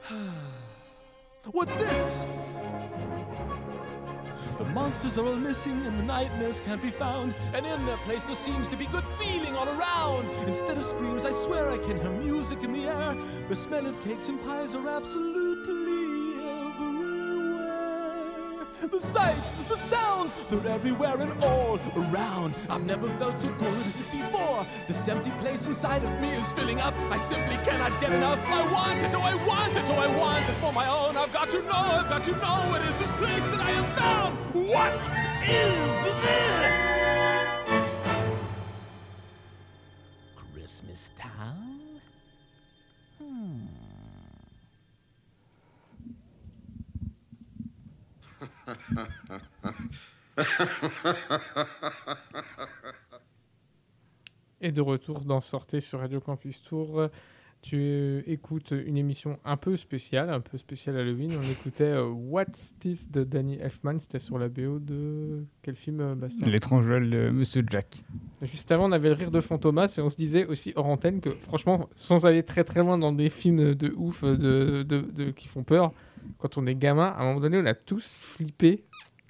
What's 1.52 1.76
this? 1.76 2.26
The 4.58 4.66
monsters 4.66 5.18
are 5.18 5.26
all 5.26 5.36
missing 5.36 5.86
and 5.86 5.98
the 5.98 6.04
nightmares 6.04 6.60
can't 6.60 6.82
be 6.82 6.92
found. 6.92 7.34
And 7.54 7.66
in 7.66 7.86
their 7.86 7.98
place 7.98 8.24
there 8.24 8.36
seems 8.36 8.68
to 8.70 8.76
be 8.78 8.86
good 8.86 9.06
feeling 9.20 9.56
all 9.56 9.68
around. 9.68 10.30
Instead 10.48 10.78
of 10.78 10.86
screams, 10.86 11.26
I 11.26 11.32
swear 11.32 11.72
I 11.72 11.78
can 11.78 12.00
hear 12.00 12.12
music 12.12 12.64
in 12.64 12.72
the 12.72 12.86
air. 12.86 13.18
The 13.50 13.56
smell 13.56 13.86
of 13.88 14.02
cakes 14.04 14.30
and 14.30 14.42
pies 14.44 14.76
are 14.76 14.88
absolutely 14.88 15.51
The 18.82 19.00
sights, 19.00 19.54
the 19.70 19.78
sounds, 19.78 20.36
they're 20.50 20.68
everywhere 20.68 21.16
and 21.20 21.32
all 21.44 21.80
around. 21.96 22.56
I've 22.68 22.84
never 22.84 23.08
felt 23.20 23.40
so 23.40 23.50
good 23.50 23.86
before. 24.12 24.66
This 24.88 25.08
empty 25.08 25.30
place 25.40 25.68
inside 25.68 26.04
of 26.04 26.20
me 26.20 26.32
is 26.32 26.52
filling 26.54 26.80
up. 26.80 26.96
I 27.12 27.20
simply 27.20 27.58
cannot 27.58 28.02
get 28.02 28.12
enough. 28.12 28.40
I 28.48 28.72
want 28.72 29.04
it, 29.04 29.14
oh 29.14 29.22
I 29.22 29.36
want 29.46 29.78
it, 29.78 29.84
oh 29.88 29.94
I 29.94 30.08
want 30.18 30.50
it 30.50 30.56
for 30.56 30.74
my 30.74 30.88
own. 30.90 31.16
I've 31.16 31.32
got 31.32 31.52
to 31.52 31.62
know, 31.62 31.70
I've 31.72 32.10
got 32.10 32.24
to 32.26 32.32
know 32.32 32.76
It 32.76 32.90
is 32.90 32.98
this 32.98 33.12
place 33.12 33.46
that 33.50 33.62
I 33.62 33.70
have 33.70 33.98
found. 33.98 34.38
What 34.68 34.96
is 35.48 36.06
this? 36.24 37.01
Et 54.62 54.72
de 54.72 54.82
retour 54.82 55.22
dans 55.22 55.42
Sortez 55.42 55.80
sur 55.80 56.00
Radio 56.00 56.20
Campus 56.20 56.62
Tour, 56.62 57.10
tu 57.64 58.24
écoutes 58.28 58.72
une 58.72 58.98
émission 58.98 59.40
un 59.44 59.58
peu 59.58 59.76
spéciale, 59.76 60.30
un 60.30 60.40
peu 60.40 60.58
spéciale 60.60 60.98
Halloween. 60.98 61.32
On 61.36 61.52
écoutait 61.52 61.84
euh, 61.86 62.08
What's 62.10 62.78
This 62.80 63.10
de 63.12 63.24
Danny 63.24 63.56
Elfman, 63.58 63.98
c'était 64.00 64.20
sur 64.20 64.38
la 64.38 64.50
BO 64.50 64.78
de 64.80 65.46
quel 65.64 65.76
film, 65.76 66.00
euh, 66.00 66.16
Bastien? 66.16 66.48
L'étrange 66.48 66.88
Monsieur 66.90 67.64
Jack. 67.70 68.04
Juste 68.44 68.72
avant, 68.72 68.88
on 68.88 68.92
avait 68.92 69.10
le 69.10 69.16
rire 69.16 69.32
de 69.32 69.42
Fantomas 69.42 69.96
et 69.98 70.02
on 70.02 70.10
se 70.10 70.18
disait 70.18 70.46
aussi 70.46 70.74
hors 70.76 70.88
antenne 70.88 71.22
que, 71.22 71.30
franchement, 71.32 71.90
sans 71.96 72.26
aller 72.28 72.44
très 72.44 72.64
très 72.64 72.80
loin 72.82 72.98
dans 73.00 73.12
des 73.14 73.30
films 73.32 73.74
de 73.74 73.94
ouf 73.96 74.24
de, 74.24 74.84
de- 74.84 75.02
de- 75.02 75.32
qui 75.32 75.48
font 75.48 75.64
peur, 75.64 75.92
quand 76.38 76.58
on 76.58 76.66
est 76.68 76.76
gamin, 76.76 77.06
à 77.08 77.22
un 77.22 77.26
moment 77.26 77.40
donné, 77.40 77.58
on 77.60 77.66
a 77.66 77.74
tous 77.74 78.26
flippé 78.26 78.84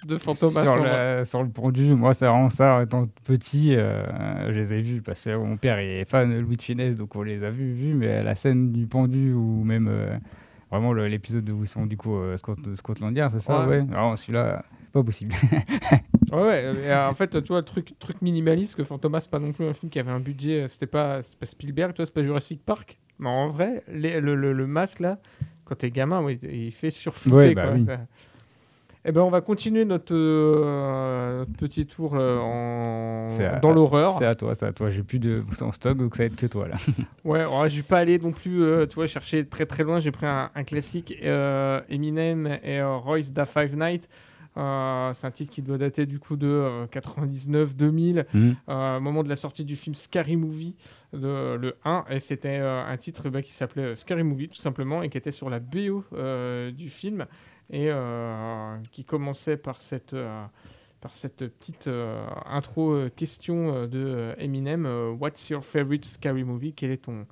de 0.08 0.18
Fantomas. 0.18 0.66
sur, 0.66 0.84
la- 0.84 1.26
sur 1.26 1.44
le 1.44 1.50
pendu, 1.50 1.94
moi, 1.94 2.14
c'est 2.14 2.26
vraiment 2.26 2.50
ça. 2.50 2.82
Étant 2.82 3.08
petit, 3.24 3.76
euh, 3.76 4.52
je 4.52 4.58
les 4.58 4.74
ai 4.74 4.82
vus 4.82 5.02
parce 5.02 5.24
que 5.24 5.36
mon 5.36 5.58
père 5.58 5.78
est 5.80 6.06
fan 6.10 6.32
de 6.34 6.40
Louis 6.40 6.58
de 6.58 6.62
Finesse, 6.62 6.98
donc 6.98 7.16
on 7.16 7.22
les 7.22 7.44
a 7.44 7.52
vus, 7.52 7.74
vus 7.74 7.94
mais 7.94 8.24
la 8.24 8.36
scène 8.36 8.72
du 8.72 8.88
pendu 8.88 9.34
ou 9.34 9.64
même 9.64 9.88
euh, 9.88 10.18
vraiment 10.72 10.94
l'épisode 10.94 11.48
où 11.52 11.64
ils 11.64 11.68
sont 11.68 11.86
du 11.86 11.98
coup 11.98 12.16
euh, 12.16 12.36
Scot- 12.38 12.76
Scotlandiens, 12.76 13.30
c'est 13.30 13.40
ça? 13.40 13.60
Ouais. 13.62 13.80
Ouais. 13.82 13.86
Alors 13.92 14.18
celui-là, 14.18 14.64
pas 14.92 15.04
possible. 15.04 15.36
Ouais, 16.32 16.42
ouais, 16.44 16.64
euh, 16.66 17.10
en 17.10 17.14
fait, 17.14 17.30
tu 17.44 17.50
vois, 17.50 17.60
le 17.60 17.66
truc, 17.66 17.94
truc 18.00 18.22
minimaliste 18.22 18.76
que 18.76 18.84
Fantomas, 18.86 19.20
c'est 19.22 19.32
pas 19.32 19.40
non 19.40 19.52
plus 19.52 19.66
un 19.66 19.74
film 19.74 19.90
qui 19.90 20.00
avait 20.00 20.12
un 20.12 20.20
budget, 20.22 20.68
c'était 20.70 20.88
pas, 20.88 21.22
Spielberg, 21.22 21.92
tu 21.94 21.98
vois, 21.98 22.06
c'est 22.06 22.14
pas 22.14 22.24
Jurassic 22.24 22.64
Park? 22.66 23.00
Mais 23.20 23.28
en 23.30 23.50
vrai, 23.50 23.84
les- 23.90 24.22
le, 24.22 24.36
le- 24.36 24.54
le 24.54 24.66
masque 24.68 25.02
là, 25.02 25.20
quand 25.72 25.78
t'es 25.78 25.90
gamin, 25.90 26.22
ouais, 26.22 26.38
il 26.44 26.72
fait 26.74 26.90
surflipper. 26.90 27.36
Ouais, 27.38 27.56
bah 27.56 27.64
quoi. 27.68 27.74
oui. 27.76 27.86
Et 29.06 29.14
ben, 29.14 29.22
on 29.22 29.30
va 29.30 29.40
continuer 29.40 29.86
notre, 29.86 30.14
euh, 30.14 31.40
notre 31.40 31.52
petit 31.54 31.86
tour 31.86 32.12
euh, 32.14 32.40
en... 32.40 33.30
C'est 33.30 33.46
à- 33.46 33.60
dans 33.60 33.72
l'horreur. 33.72 34.16
C'est 34.20 34.26
à 34.26 34.36
toi, 34.36 34.54
c'est 34.54 34.66
à 34.66 34.74
toi. 34.74 34.90
J'ai 34.90 35.02
plus 35.02 35.18
de 35.18 35.46
en 35.62 35.72
stock, 35.72 35.98
donc 35.98 36.14
ça 36.14 36.24
va 36.24 36.28
être 36.28 36.36
que 36.36 36.46
toi 36.46 36.68
là. 36.68 36.76
Ouais, 37.24 37.40
alors, 37.40 37.70
je 37.70 37.78
vais 37.78 37.84
pas 37.84 38.00
aller 38.00 38.20
non 38.20 38.34
plus, 38.34 38.62
euh, 38.62 38.86
tu 38.86 38.96
vois, 38.96 39.08
chercher 39.08 39.46
très 39.46 39.66
très 39.66 39.84
loin. 39.84 40.02
J'ai 40.02 40.12
pris 40.12 40.26
un, 40.26 40.52
un 40.54 40.64
classique, 40.66 41.16
Eminem 41.90 42.60
et 42.64 42.82
Royce 42.84 43.32
da 43.32 43.46
Five 43.46 43.78
Night. 43.78 44.10
Euh, 44.58 45.14
c'est 45.14 45.28
un 45.28 45.32
titre 45.32 45.52
qui 45.52 45.62
doit 45.62 45.78
dater 45.78 46.06
du 46.06 46.20
coup 46.20 46.36
de 46.36 46.86
99-2000, 46.92 48.26
Mhm. 48.34 48.56
euh, 48.70 49.00
moment 49.00 49.24
de 49.24 49.30
la 49.30 49.36
sortie 49.36 49.64
du 49.66 49.76
film 49.76 49.96
Scary 49.96 50.36
Movie, 50.36 50.76
le 51.14 51.74
1, 51.86 52.06
et 52.10 52.20
c'était 52.20 52.60
euh, 52.60 52.84
un 52.86 52.98
titre 52.98 53.30
bah, 53.30 53.42
qui 53.42 53.52
s'appelait 53.54 53.84
euh, 53.84 53.96
Scary 53.96 54.24
Movie 54.24 54.50
tout 54.50 54.60
simplement, 54.60 55.04
et 55.04 55.10
qui 55.10 55.18
était 55.18 55.32
sur 55.32 55.50
la 55.50 55.60
BO 55.60 56.04
euh, 56.14 56.72
du 56.72 56.90
film, 56.90 57.26
et 57.70 57.88
euh, 57.90 58.76
qui 58.92 59.06
commençait 59.06 59.58
par 59.58 59.82
cette... 59.82 60.14
euh, 60.14 60.44
par 61.00 61.16
cette 61.16 61.38
petite 61.48 61.88
euh, 61.88 62.24
intro 62.46 62.92
euh, 62.94 63.10
question 63.10 63.74
euh, 63.74 63.88
de 63.88 63.98
euh, 63.98 64.36
Eminem, 64.38 64.86
euh, 64.86 65.10
What's 65.10 65.50
your 65.50 65.64
favorite 65.64 66.06
scary 66.06 66.44
movie? 66.44 66.74
Quel 66.74 66.92
est 66.92 66.98
ton, 67.06 67.26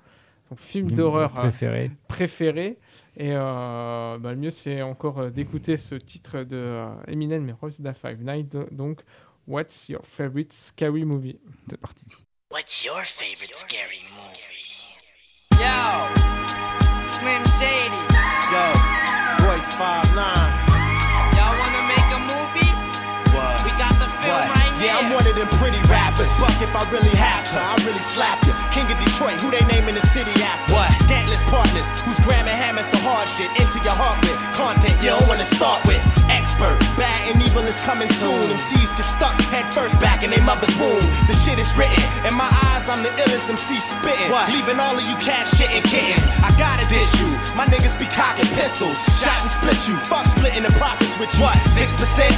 ton 0.50 0.56
film 0.56 0.92
d'horreur 0.92 1.32
euh, 1.38 1.42
préféré. 1.42 1.92
préféré 2.08 2.78
Et 3.18 3.32
euh, 3.34 4.18
bah, 4.20 4.32
le 4.32 4.36
mieux, 4.38 4.50
c'est 4.52 4.82
encore 4.82 5.20
euh, 5.20 5.30
d'écouter 5.30 5.78
ce 5.78 5.96
titre 5.96 6.40
de 6.44 6.56
euh, 6.58 6.88
Eminem 7.08 7.48
et 7.50 7.52
Royce 7.54 7.82
da 7.82 7.94
Five 7.94 8.22
Night. 8.24 8.52
do- 8.52 8.68
Donc, 8.72 9.02
What's 9.48 9.90
your 9.90 10.02
favorite 10.06 10.54
scary 10.54 11.06
movie? 11.06 11.40
C'est 11.70 11.80
parti. 11.82 12.06
What's 12.52 12.84
your 12.86 13.02
favorite 13.04 13.56
scary 13.56 14.02
movie? 14.16 14.96
Yo, 15.54 15.66
Slim 17.08 17.44
Shady. 17.58 17.96
Yo, 18.52 19.46
Royce 19.48 19.68
5'9. 19.70 20.69
Yeah. 24.80 24.96
I'm 24.96 25.12
one 25.12 25.28
of 25.28 25.36
them 25.36 25.52
pretty 25.60 25.80
rappers. 25.92 26.32
Fuck 26.40 26.56
if 26.64 26.72
I 26.72 26.88
really 26.88 27.12
have 27.20 27.44
to, 27.52 27.60
I 27.60 27.76
really 27.84 28.00
slap 28.00 28.40
you. 28.48 28.56
King 28.72 28.88
of 28.88 28.96
Detroit, 29.04 29.40
who 29.44 29.52
they 29.52 29.64
name 29.68 29.92
in 29.92 29.96
the 29.96 30.06
city 30.16 30.32
after? 30.40 30.74
What? 30.74 30.88
Scantless 31.04 31.44
partners, 31.52 31.88
who's 32.08 32.20
gramming 32.24 32.56
hammers 32.56 32.88
the 32.88 32.98
hard 33.04 33.28
shit 33.28 33.52
into 33.60 33.84
your 33.84 33.96
heart 33.96 34.24
with 34.24 34.40
content 34.56 34.96
you 35.04 35.12
don't 35.12 35.28
wanna 35.28 35.44
start 35.44 35.84
with. 35.84 36.00
Expert, 36.32 36.80
bad 36.96 37.20
and 37.28 37.44
evil 37.44 37.64
is 37.68 37.76
coming 37.84 38.08
soon. 38.08 38.40
MCs 38.40 38.96
get 38.96 39.04
stuck 39.04 39.36
head 39.52 39.68
first 39.74 40.00
back 40.00 40.24
in 40.24 40.30
their 40.30 40.44
mother's 40.48 40.72
womb. 40.80 41.04
The 41.28 41.36
shit 41.44 41.60
is 41.60 41.68
written. 41.76 42.00
In 42.24 42.36
my 42.40 42.48
eyes, 42.72 42.88
I'm 42.88 43.04
the 43.04 43.12
illest 43.20 43.50
MC 43.50 43.84
spitting. 43.84 44.32
What? 44.32 44.48
Leaving 44.48 44.80
all 44.80 44.96
of 44.96 45.04
you 45.04 45.16
cats 45.20 45.52
shitting 45.60 45.84
kittens. 45.92 46.24
I 46.40 46.56
gotta 46.56 46.88
dish 46.88 47.12
you. 47.20 47.28
My 47.58 47.66
niggas 47.68 47.98
be 48.00 48.08
cocking 48.08 48.48
pistols. 48.56 48.96
Shot 49.20 49.42
and 49.44 49.52
split 49.52 49.80
you. 49.90 49.98
Fuck 50.08 50.28
splitting 50.28 50.64
the 50.64 50.72
profits 50.80 51.18
with 51.20 51.34
you. 51.36 51.44
What? 51.44 51.58
6% 51.76 51.92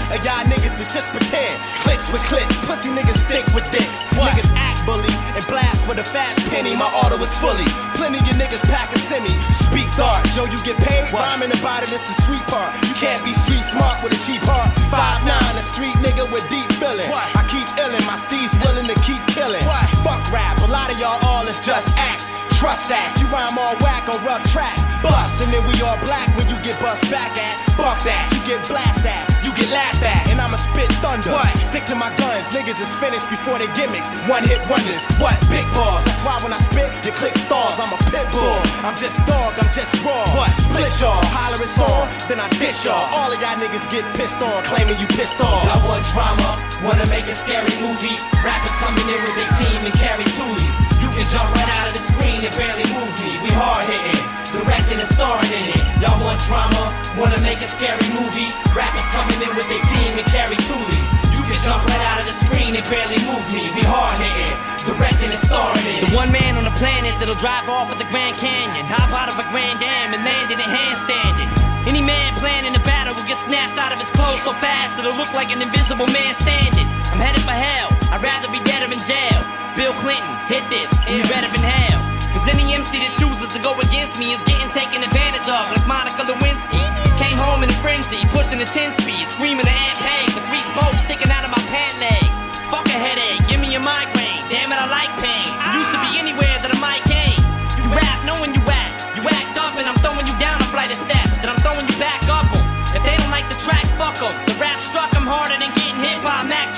of 0.10 0.20
y'all 0.26 0.42
niggas 0.50 0.80
is 0.80 0.90
just 0.90 1.10
pretend. 1.14 1.62
Clicks 1.84 2.10
with 2.10 2.24
clicks. 2.32 2.64
Pussy 2.64 2.90
niggas 2.96 3.20
stick 3.20 3.44
with 3.52 3.68
dicks. 3.76 4.08
What? 4.16 4.32
Niggas 4.32 4.48
act 4.56 4.80
bully 4.88 5.12
and 5.36 5.44
blast 5.52 5.84
for 5.84 5.94
the 5.94 6.04
fast 6.04 6.40
penny. 6.48 6.74
My 6.76 6.88
auto 6.88 7.20
is 7.20 7.36
fully. 7.44 7.68
Plenty 8.00 8.24
of 8.24 8.40
niggas 8.40 8.64
pack 8.72 8.88
a 8.96 9.00
semi. 9.00 9.36
Speak 9.52 9.92
dark. 10.00 10.24
Yo, 10.34 10.48
you 10.48 10.58
get 10.64 10.80
paid. 10.80 11.12
Rhyming 11.12 11.52
about 11.52 11.84
it 11.84 11.92
is 11.92 12.02
the 12.08 12.16
sweet 12.24 12.44
part. 12.48 12.72
You 12.88 12.96
can't 12.96 13.20
be 13.28 13.36
street 13.44 13.60
smart 13.60 14.00
with 14.02 14.16
a 14.16 14.20
cheap 14.24 14.42
heart. 14.48 14.72
Five 14.88 15.20
nine, 15.28 15.56
a 15.60 15.62
street 15.62 15.96
nigga 16.00 16.24
with 16.32 16.48
deep 16.50 16.72
feeling. 16.80 17.06
I 17.12 17.44
keep 17.52 17.68
illin', 17.76 18.06
my 18.08 18.16
steez 18.16 18.56
willing 18.64 18.88
to 18.88 18.98
keep 19.04 19.22
killing. 19.36 19.62
Fuck 20.08 20.24
rap, 20.32 20.58
a 20.64 20.70
lot 20.72 20.92
of 20.92 20.98
y'all 21.00 21.20
all 21.28 21.46
is 21.48 21.60
just 21.60 21.92
acts. 21.98 22.32
Trust 22.62 22.94
that, 22.94 23.10
you 23.18 23.26
rhyme 23.34 23.58
all 23.58 23.74
whack 23.82 24.06
on 24.06 24.22
rough 24.22 24.46
tracks. 24.54 24.86
Bust, 25.02 25.42
and 25.42 25.50
then 25.50 25.66
we 25.66 25.82
all 25.82 25.98
black 26.06 26.30
when 26.38 26.46
you 26.46 26.54
get 26.62 26.78
bust 26.78 27.02
back 27.10 27.34
at. 27.34 27.58
Fuck 27.74 28.06
that, 28.06 28.30
you 28.30 28.38
get 28.46 28.62
blast 28.70 29.02
at, 29.02 29.26
you 29.42 29.50
get 29.58 29.66
laughed 29.74 30.06
at, 30.06 30.30
and 30.30 30.38
I'ma 30.38 30.62
spit 30.62 30.94
thunder. 31.02 31.34
What? 31.34 31.50
Stick 31.58 31.90
to 31.90 31.98
my 31.98 32.14
guns, 32.22 32.54
niggas 32.54 32.78
is 32.78 32.94
finished 33.02 33.26
before 33.34 33.58
they 33.58 33.66
gimmicks. 33.74 34.14
One 34.30 34.46
hit 34.46 34.62
wonders, 34.70 35.02
what? 35.18 35.34
Big 35.50 35.66
balls, 35.74 36.06
that's 36.06 36.22
why 36.22 36.38
when 36.46 36.54
I 36.54 36.62
spit, 36.70 36.94
you 37.02 37.10
click 37.18 37.34
stars. 37.34 37.82
I'm 37.82 37.98
a 37.98 38.00
pit 38.14 38.30
bull, 38.30 38.62
I'm 38.86 38.94
just 38.94 39.18
dog, 39.26 39.58
I'm 39.58 39.72
just 39.74 39.98
raw. 40.06 40.22
What? 40.38 40.54
Split 40.54 40.94
y'all, 41.02 41.18
holler 41.34 41.58
it's 41.58 41.82
on, 41.82 42.14
then 42.30 42.38
I 42.38 42.46
dish 42.62 42.86
y'all. 42.86 43.10
All 43.10 43.34
of 43.34 43.42
y'all 43.42 43.58
niggas 43.58 43.90
get 43.90 44.06
pissed 44.14 44.38
on, 44.38 44.62
claiming 44.70 45.02
you 45.02 45.10
pissed 45.18 45.42
off. 45.42 45.66
Y'all 45.66 45.82
want 45.90 46.06
drama, 46.14 46.62
wanna 46.86 47.10
make 47.10 47.26
a 47.26 47.34
scary 47.34 47.74
movie. 47.82 48.22
Rappers 48.46 48.78
coming 48.78 49.10
in 49.10 49.18
with 49.26 49.34
their 49.34 49.50
team 49.58 49.82
and 49.82 49.96
carry 49.98 50.30
toolies. 50.38 51.01
Can 51.22 51.38
jump 51.38 51.54
right 51.54 51.70
out 51.78 51.86
of 51.86 51.94
the 51.94 52.02
screen 52.02 52.42
and 52.42 52.50
barely 52.58 52.82
move 52.90 53.14
me. 53.22 53.38
We 53.46 53.54
hard 53.54 53.86
hitting, 53.86 54.26
directing 54.58 54.98
and 54.98 55.06
starring 55.06 55.54
in 55.54 55.70
it. 55.70 55.78
Y'all 56.02 56.18
want 56.18 56.42
drama, 56.50 56.90
wanna 57.14 57.38
make 57.46 57.62
a 57.62 57.70
scary 57.70 58.10
movie. 58.10 58.50
Rappers 58.74 59.06
coming 59.14 59.38
in 59.38 59.54
with 59.54 59.70
their 59.70 59.86
team 59.86 60.18
and 60.18 60.26
carry 60.34 60.58
toolies. 60.66 61.08
You 61.30 61.46
can 61.46 61.62
jump 61.62 61.86
right 61.86 62.02
out 62.10 62.18
of 62.18 62.26
the 62.26 62.34
screen 62.34 62.74
and 62.74 62.82
barely 62.90 63.22
move 63.30 63.46
me. 63.54 63.70
We 63.70 63.86
hard 63.86 64.18
hitting, 64.18 64.58
directing 64.90 65.30
and 65.30 65.38
starring 65.46 65.86
in 65.86 66.02
it. 66.02 66.10
The 66.10 66.18
one 66.18 66.34
man 66.34 66.58
on 66.58 66.66
the 66.66 66.74
planet 66.82 67.14
that'll 67.22 67.38
drive 67.38 67.70
off 67.70 67.94
at 67.94 68.02
the 68.02 68.10
Grand 68.10 68.42
Canyon, 68.42 68.82
hop 68.90 69.14
out 69.14 69.30
of 69.30 69.38
a 69.38 69.46
Grand 69.54 69.78
Dam 69.78 70.18
and 70.18 70.26
land 70.26 70.50
in 70.50 70.58
a 70.58 70.66
handstanding. 70.66 71.54
Any 71.86 72.02
man 72.02 72.34
planning 72.42 72.74
a 72.74 72.82
battle 72.82 73.14
will 73.14 73.30
get 73.30 73.38
snatched 73.46 73.78
out 73.78 73.94
of 73.94 74.02
his 74.02 74.10
clothes 74.18 74.42
so 74.42 74.58
fast 74.58 74.98
that 74.98 75.06
it'll 75.06 75.22
look 75.22 75.38
like 75.38 75.54
an 75.54 75.62
invisible 75.62 76.10
man 76.10 76.34
standing. 76.42 76.90
I'm 77.12 77.20
headed 77.20 77.44
for 77.44 77.52
hell. 77.52 77.92
I'd 78.16 78.24
rather 78.24 78.48
be 78.48 78.64
dead 78.64 78.88
or 78.88 78.92
in 78.92 79.00
jail. 79.04 79.44
Bill 79.76 79.92
Clinton, 80.00 80.32
hit 80.48 80.64
this, 80.72 80.88
and 81.08 81.20
you 81.20 81.24
better 81.28 81.52
inhale. 81.52 82.00
Cause 82.32 82.48
any 82.48 82.72
MC 82.72 83.04
that 83.04 83.12
chooses 83.20 83.52
to 83.52 83.60
go 83.60 83.76
against 83.76 84.16
me 84.16 84.32
is 84.32 84.40
getting 84.48 84.72
taken 84.72 85.04
advantage 85.04 85.52
of, 85.52 85.68
like 85.68 85.84
Monica 85.84 86.24
Lewinsky. 86.24 86.84
Came 87.20 87.36
home 87.36 87.68
in 87.68 87.70
a 87.70 87.78
frenzy, 87.84 88.24
pushing 88.32 88.64
a 88.64 88.68
10 88.68 88.96
speed, 89.04 89.28
screaming 89.28 89.68
to 89.68 89.76
Aunt 89.76 90.00
Peg 90.00 90.32
with 90.32 90.48
three 90.48 90.64
spokes 90.64 91.04
sticking 91.04 91.28
out 91.30 91.44
of 91.44 91.52
my 91.52 91.60
pant 91.68 92.00
leg. 92.00 92.24
Fuck 92.72 92.88
a 92.88 92.96
headache, 92.96 93.44
give 93.52 93.60
me 93.60 93.76
a 93.76 93.84
migraine. 93.84 94.48
Damn 94.48 94.72
it, 94.72 94.80
I 94.80 94.88
like 94.88 95.12
pain. 95.20 95.52
Used 95.76 95.92
to 95.92 96.00
be 96.08 96.16
anywhere 96.16 96.56
that 96.64 96.72
a 96.72 96.80
mic 96.80 97.04
came. 97.12 97.36
You 97.76 97.84
rap 97.92 98.24
knowing 98.24 98.56
you 98.56 98.64
act. 98.72 99.04
You 99.20 99.28
act 99.28 99.60
up 99.60 99.76
and 99.76 99.84
I'm 99.84 100.00
throwing 100.00 100.24
you 100.24 100.36
down 100.40 100.64
a 100.64 100.68
flight 100.72 100.88
of 100.88 101.00
steps. 101.00 101.36
And 101.44 101.52
I'm 101.52 101.60
throwing 101.60 101.84
you 101.92 101.98
back 102.00 102.24
up 102.32 102.48
'em. 102.56 102.64
If 102.96 103.04
they 103.04 103.16
don't 103.20 103.32
like 103.32 103.52
the 103.52 103.60
track, 103.60 103.84
fuck 104.00 104.16
'em. 104.24 104.32
The 104.48 104.56
rap 104.56 104.71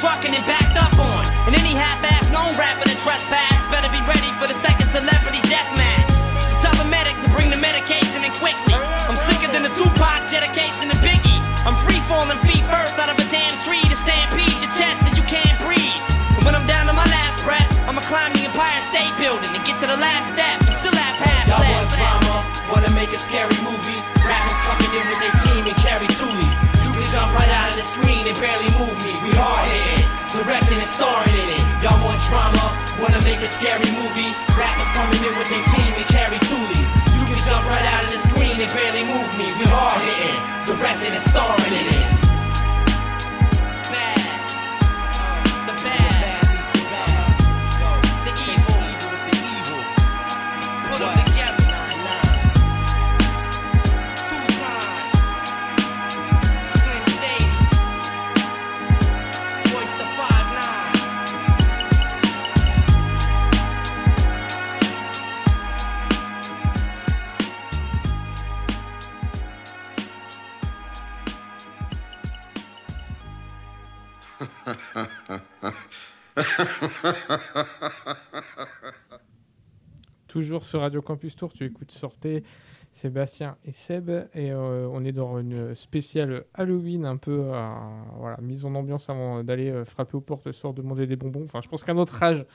by 0.03 0.19
a 0.19 0.19
Mack 0.19 0.19
truck 0.19 0.27
and 0.27 0.45
backed 0.45 0.75
up 0.75 0.99
on. 0.99 1.23
And 1.47 1.55
any 1.55 1.71
half-ass 1.71 2.27
known 2.27 2.51
rapper 2.59 2.83
that 2.83 2.99
trespass 2.99 3.55
better 3.71 3.87
be 3.87 4.03
ready 4.03 4.27
for 4.35 4.51
the 4.51 4.57
second 4.59 4.91
celebrity 4.91 5.39
death 5.47 5.71
match. 5.79 6.11
So 6.51 6.67
tell 6.67 6.75
the 6.75 6.87
medic 6.87 7.15
to 7.23 7.29
bring 7.31 7.47
the 7.47 7.59
medication 7.59 8.27
in 8.27 8.35
quickly. 8.35 8.75
I'm 9.07 9.15
sicker 9.15 9.47
than 9.47 9.63
the 9.63 9.71
Tupac 9.79 10.27
dedication 10.27 10.91
to 10.91 10.97
Biggie. 10.99 11.39
I'm 11.63 11.79
free 11.87 12.03
falling 12.11 12.39
feet 12.43 12.67
first 12.67 12.99
out 12.99 13.07
of 13.07 13.15
a 13.15 13.27
damn 13.31 13.55
tree 13.63 13.83
to 13.87 13.95
stampede 13.95 14.59
your 14.59 14.73
chest 14.75 14.99
and 15.07 15.15
you 15.15 15.23
can't 15.23 15.55
breathe. 15.63 16.03
And 16.35 16.43
when 16.43 16.55
I'm 16.55 16.67
down 16.67 16.91
to 16.91 16.95
my 16.95 17.07
last 17.07 17.39
breath, 17.47 17.71
I'ma 17.87 18.03
climb 18.03 18.35
the 18.35 18.43
Empire 18.43 18.83
State 18.91 19.15
Building 19.15 19.55
and 19.55 19.63
get 19.63 19.79
to 19.79 19.87
the 19.87 19.99
last 19.99 20.35
step 20.35 20.59
still 20.83 20.99
have 20.99 21.15
half 21.15 21.47
Y'all 21.47 21.63
want 21.63 21.87
drama, 21.95 22.35
wanna 22.67 22.91
make 22.91 23.15
a 23.15 23.19
scary 23.19 23.55
movie. 23.63 23.99
Rappers 24.19 24.59
coming 24.67 24.91
in 24.91 25.03
with 25.07 25.19
their 25.23 25.35
team 25.47 25.63
and 25.63 25.77
carry 25.79 26.07
toolies. 26.19 26.57
You 26.83 26.91
can 26.91 27.07
jump 27.07 27.31
right 27.39 27.51
out 27.55 27.71
of 27.71 27.79
the 27.79 27.87
screen 27.87 28.27
and 28.27 28.35
barely 28.35 28.67
move 28.75 28.99
me. 29.07 29.12
And 30.83 30.91
starring 30.91 31.35
in 31.39 31.49
it. 31.55 31.63
Y'all 31.79 31.95
want 32.03 32.19
drama, 32.27 32.65
wanna 32.99 33.21
make 33.23 33.39
a 33.39 33.47
scary 33.47 33.89
movie. 33.95 34.31
Rappers 34.59 34.89
coming 34.91 35.23
in 35.23 35.33
with 35.39 35.47
their 35.47 35.63
team 35.71 35.91
and 35.95 36.07
carry 36.11 36.37
toolies. 36.51 36.89
You 37.15 37.23
can 37.23 37.39
jump 37.47 37.63
right 37.71 37.85
out 37.95 38.03
of 38.03 38.11
the 38.11 38.19
screen 38.19 38.59
and 38.59 38.71
barely 38.75 39.03
move 39.07 39.31
me. 39.39 39.47
We 39.55 39.65
hard 39.71 39.99
hitting, 40.03 40.39
directing 40.67 41.13
and 41.15 41.23
starring 41.31 41.73
in 41.79 41.87
it. 41.87 42.22
Toujours 80.43 80.65
sur 80.65 80.81
Radio 80.81 81.01
Campus 81.01 81.37
Tour, 81.37 81.53
tu 81.53 81.63
écoutes 81.63 81.91
Sortez, 81.91 82.43
Sébastien 82.91 83.55
et 83.63 83.71
Seb, 83.71 84.09
et 84.09 84.51
euh, 84.51 84.89
on 84.91 85.05
est 85.05 85.13
dans 85.13 85.39
une 85.39 85.73
spéciale 85.73 86.43
Halloween, 86.53 87.05
un 87.05 87.15
peu 87.15 87.43
euh, 87.45 87.73
voilà, 88.19 88.35
mise 88.41 88.65
en 88.65 88.75
ambiance 88.75 89.09
avant 89.09 89.41
d'aller 89.41 89.69
euh, 89.69 89.85
frapper 89.85 90.17
aux 90.17 90.21
portes 90.21 90.43
ce 90.43 90.51
soir, 90.51 90.73
demander 90.73 91.07
des 91.07 91.15
bonbons. 91.15 91.45
Enfin, 91.45 91.61
je 91.63 91.69
pense 91.69 91.81
qu'à 91.85 91.93
notre 91.93 92.21
âge, 92.21 92.45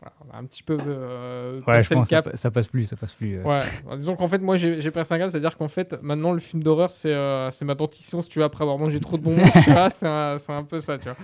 voilà, 0.00 0.14
on 0.26 0.34
a 0.34 0.40
un 0.40 0.44
petit 0.46 0.62
peu 0.62 0.78
euh, 0.80 1.60
Ouais, 1.66 1.80
je 1.80 1.92
pense 1.92 2.10
le 2.10 2.16
cap. 2.16 2.30
ça, 2.30 2.36
ça 2.38 2.50
passe 2.50 2.68
plus, 2.68 2.84
ça 2.84 2.96
passe 2.96 3.14
plus. 3.14 3.36
euh. 3.38 3.42
Ouais, 3.42 3.60
Alors, 3.84 3.98
disons 3.98 4.16
qu'en 4.16 4.26
fait, 4.26 4.38
moi 4.38 4.56
j'ai 4.56 4.90
passé 4.90 5.12
un 5.12 5.18
cap, 5.18 5.30
c'est-à-dire 5.30 5.58
qu'en 5.58 5.68
fait, 5.68 6.02
maintenant 6.02 6.32
le 6.32 6.38
film 6.40 6.62
d'horreur, 6.62 6.90
c'est 6.90 7.12
euh, 7.12 7.50
ma 7.62 7.74
dentition, 7.74 8.22
si 8.22 8.30
tu 8.30 8.38
veux, 8.38 8.44
après 8.46 8.62
avoir 8.62 8.78
mangé 8.78 8.98
trop 9.00 9.18
de 9.18 9.22
bonbons, 9.22 9.42
tu 9.64 9.70
vois, 9.70 9.90
c'est 9.90 10.08
un, 10.08 10.38
c'est 10.38 10.52
un 10.52 10.64
peu 10.64 10.80
ça, 10.80 10.96
tu 10.96 11.04
vois. 11.04 11.16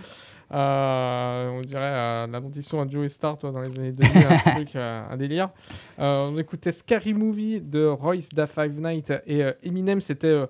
Euh, 0.50 1.48
on 1.50 1.60
dirait 1.60 1.80
euh, 1.82 2.26
la 2.26 2.40
dentition 2.40 2.80
à 2.80 2.88
Joey 2.88 3.08
Star, 3.08 3.36
toi, 3.36 3.50
dans 3.50 3.60
les 3.60 3.78
années 3.78 3.92
2000, 3.92 4.26
un 4.26 4.50
truc, 4.54 4.76
euh, 4.76 5.02
un 5.10 5.16
délire. 5.16 5.50
On 5.98 6.36
écoutait 6.38 6.72
Scary 6.72 7.12
Movie 7.12 7.60
de 7.60 7.86
Royce 7.86 8.30
da 8.30 8.46
Five 8.46 8.80
Night 8.80 9.12
et 9.26 9.42
Eminem, 9.62 10.00
c'était 10.00 10.46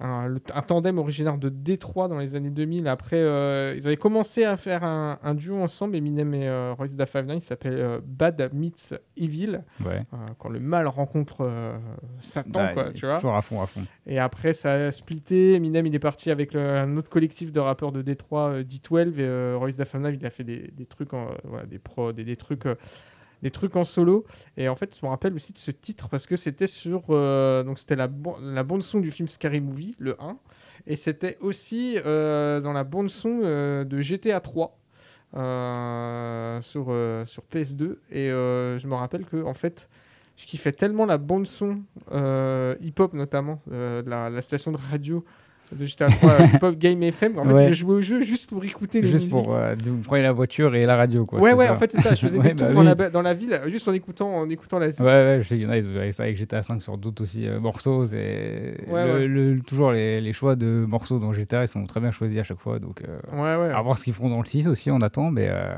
un, 0.00 0.34
tandem 0.66 0.98
originaire 0.98 1.38
de 1.38 1.48
Détroit 1.48 2.08
dans 2.08 2.18
les 2.18 2.34
années 2.36 2.50
2000. 2.50 2.86
Après, 2.88 3.16
euh, 3.16 3.74
ils 3.76 3.86
avaient 3.86 3.96
commencé 3.96 4.44
à 4.44 4.56
faire 4.56 4.84
un, 4.84 5.18
un 5.22 5.34
duo 5.34 5.56
ensemble, 5.58 5.96
Eminem 5.96 6.34
et 6.34 6.48
euh, 6.48 6.72
Royce 6.76 6.94
da 6.96 7.06
Five 7.06 7.26
qui 7.26 7.40
s'appelle 7.40 7.74
euh, 7.74 8.00
Bad 8.04 8.50
Meets 8.54 8.94
Evil. 9.16 9.60
Ouais. 9.84 10.02
Quand 10.38 10.48
le 10.48 10.60
mal 10.60 10.86
rencontre 10.86 11.50
Satan, 12.20 12.72
quoi, 12.74 12.86
il 12.88 12.92
tu 12.94 13.06
vois. 13.06 13.16
Toujours 13.16 13.34
à 13.36 13.42
fond, 13.42 13.60
à 13.60 13.66
fond. 13.66 13.82
Et 14.06 14.18
après, 14.18 14.52
ça 14.52 14.72
a 14.74 14.92
splitté. 14.92 15.54
Eminem, 15.54 15.86
il 15.86 15.94
est 15.94 15.98
parti 15.98 16.30
avec 16.30 16.54
le- 16.54 16.60
un 16.60 16.96
autre 16.96 17.10
collectif 17.10 17.52
de 17.52 17.60
rappeurs 17.60 17.92
de 17.92 18.02
Détroit, 18.02 18.50
euh, 18.50 18.62
D12. 18.62 19.18
Et 19.18 19.54
Royce 19.54 19.76
da 19.76 19.84
Five 19.84 20.16
il 20.18 20.24
a 20.26 20.30
fait 20.30 20.44
des, 20.44 20.70
des 20.76 20.86
trucs, 20.86 21.12
en, 21.14 21.28
voilà, 21.44 21.66
des 21.66 21.78
prods, 21.78 22.12
des, 22.12 22.24
des 22.24 22.36
trucs. 22.36 22.66
Des 23.42 23.50
trucs 23.50 23.76
en 23.76 23.84
solo. 23.84 24.24
Et 24.56 24.68
en 24.68 24.76
fait 24.76 24.96
je 24.98 25.04
me 25.04 25.10
rappelle 25.10 25.34
aussi 25.34 25.52
de 25.52 25.58
ce 25.58 25.70
titre 25.70 26.08
parce 26.08 26.26
que 26.26 26.36
c'était 26.36 26.66
sur 26.66 27.04
euh, 27.10 27.62
donc 27.62 27.78
c'était 27.78 27.96
la, 27.96 28.08
la 28.42 28.62
bande 28.62 28.82
son 28.82 29.00
du 29.00 29.10
film 29.10 29.28
Scary 29.28 29.60
Movie 29.60 29.96
le 29.98 30.16
1 30.20 30.38
et 30.88 30.96
c'était 30.96 31.36
aussi 31.40 31.98
euh, 32.04 32.60
dans 32.60 32.72
la 32.72 32.82
bande 32.82 33.10
son 33.10 33.40
euh, 33.42 33.84
de 33.84 34.00
GTA 34.00 34.40
3 34.40 34.78
euh, 35.36 36.62
sur, 36.62 36.86
sur 37.26 37.42
PS2 37.52 37.96
et 38.10 38.28
je 38.28 38.86
me 38.86 38.94
rappelle 38.94 39.24
que 39.24 39.42
en 39.44 39.54
fait 39.54 39.88
je 40.36 40.46
kiffais 40.46 40.72
tellement 40.72 41.04
la 41.04 41.18
bande 41.18 41.46
son 41.46 41.82
hip-hop 42.80 43.12
notamment 43.12 43.60
de 43.70 44.08
la 44.08 44.42
station 44.42 44.72
de 44.72 44.78
radio 44.90 45.24
de 45.72 45.84
GTA 45.84 46.08
3 46.08 46.30
euh, 46.30 46.46
hip-hop 46.54 46.78
game 46.78 47.02
FM 47.02 47.38
en 47.38 47.44
fait 47.44 47.52
Ouais. 47.52 47.68
j'ai 47.68 47.74
joué 47.74 47.94
au 47.96 48.00
jeu 48.02 48.22
juste 48.22 48.48
pour 48.48 48.64
écouter 48.64 49.00
les 49.02 49.08
Juste 49.08 49.24
musiques 49.24 49.30
pour 49.44 49.54
euh, 49.54 49.74
vous 49.84 49.98
prenez 49.98 50.22
la 50.22 50.32
voiture 50.32 50.74
et 50.74 50.82
la 50.86 50.96
radio, 50.96 51.26
quoi. 51.26 51.40
ouais 51.40 51.52
ouais 51.52 51.66
ça. 51.66 51.72
en 51.74 51.76
fait 51.76 51.92
c'est 51.92 52.00
ça 52.00 52.14
je 52.14 52.20
faisais 52.20 52.38
Ouais, 52.42 52.54
des 52.54 52.56
tours 52.56 52.66
bah 52.68 52.72
dans, 52.74 52.80
oui. 52.80 52.86
la, 52.86 52.94
ba- 52.94 53.10
dans 53.10 53.22
la 53.22 53.34
ville 53.34 53.60
juste 53.66 53.86
en 53.86 53.92
écoutant 53.92 54.34
en 54.34 54.48
écoutant 54.48 54.78
la 54.78 54.86
Ouais, 54.86 54.92
zik. 54.92 55.04
ouais, 55.04 55.38
je 55.42 55.46
sais, 55.48 55.56
il 55.56 55.62
y 55.62 55.66
en 55.66 55.70
a, 55.70 55.76
ils 55.76 55.86
avaient 55.86 56.12
ça 56.12 56.22
avec 56.22 56.36
GTA 56.36 56.62
5 56.62 56.80
sur 56.80 56.96
d'autres 56.96 57.22
aussi 57.22 57.46
euh, 57.46 57.60
morceaux. 57.60 58.06
C'est 58.06 58.76
Ouais, 58.88 59.06
le- 59.06 59.12
ouais. 59.14 59.26
le- 59.26 59.60
toujours 59.60 59.92
les, 59.92 60.20
les 60.20 60.32
choix 60.32 60.56
de 60.56 60.84
morceaux 60.88 61.18
dans 61.18 61.32
GTA, 61.32 61.64
ils 61.64 61.68
sont 61.68 61.84
très 61.84 62.00
bien 62.00 62.10
choisis 62.12 62.38
à 62.38 62.42
chaque 62.44 62.60
fois. 62.60 62.78
Donc, 62.78 63.02
euh, 63.02 63.18
Ouais, 63.32 63.66
ouais. 63.66 63.72
à 63.74 63.80
voir 63.82 63.98
ce 63.98 64.04
qu'ils 64.04 64.14
feront 64.14 64.30
dans 64.30 64.40
le 64.40 64.46
6 64.46 64.68
aussi, 64.68 64.90
on 64.90 65.00
attend, 65.02 65.30
mais 65.30 65.48
euh, 65.50 65.74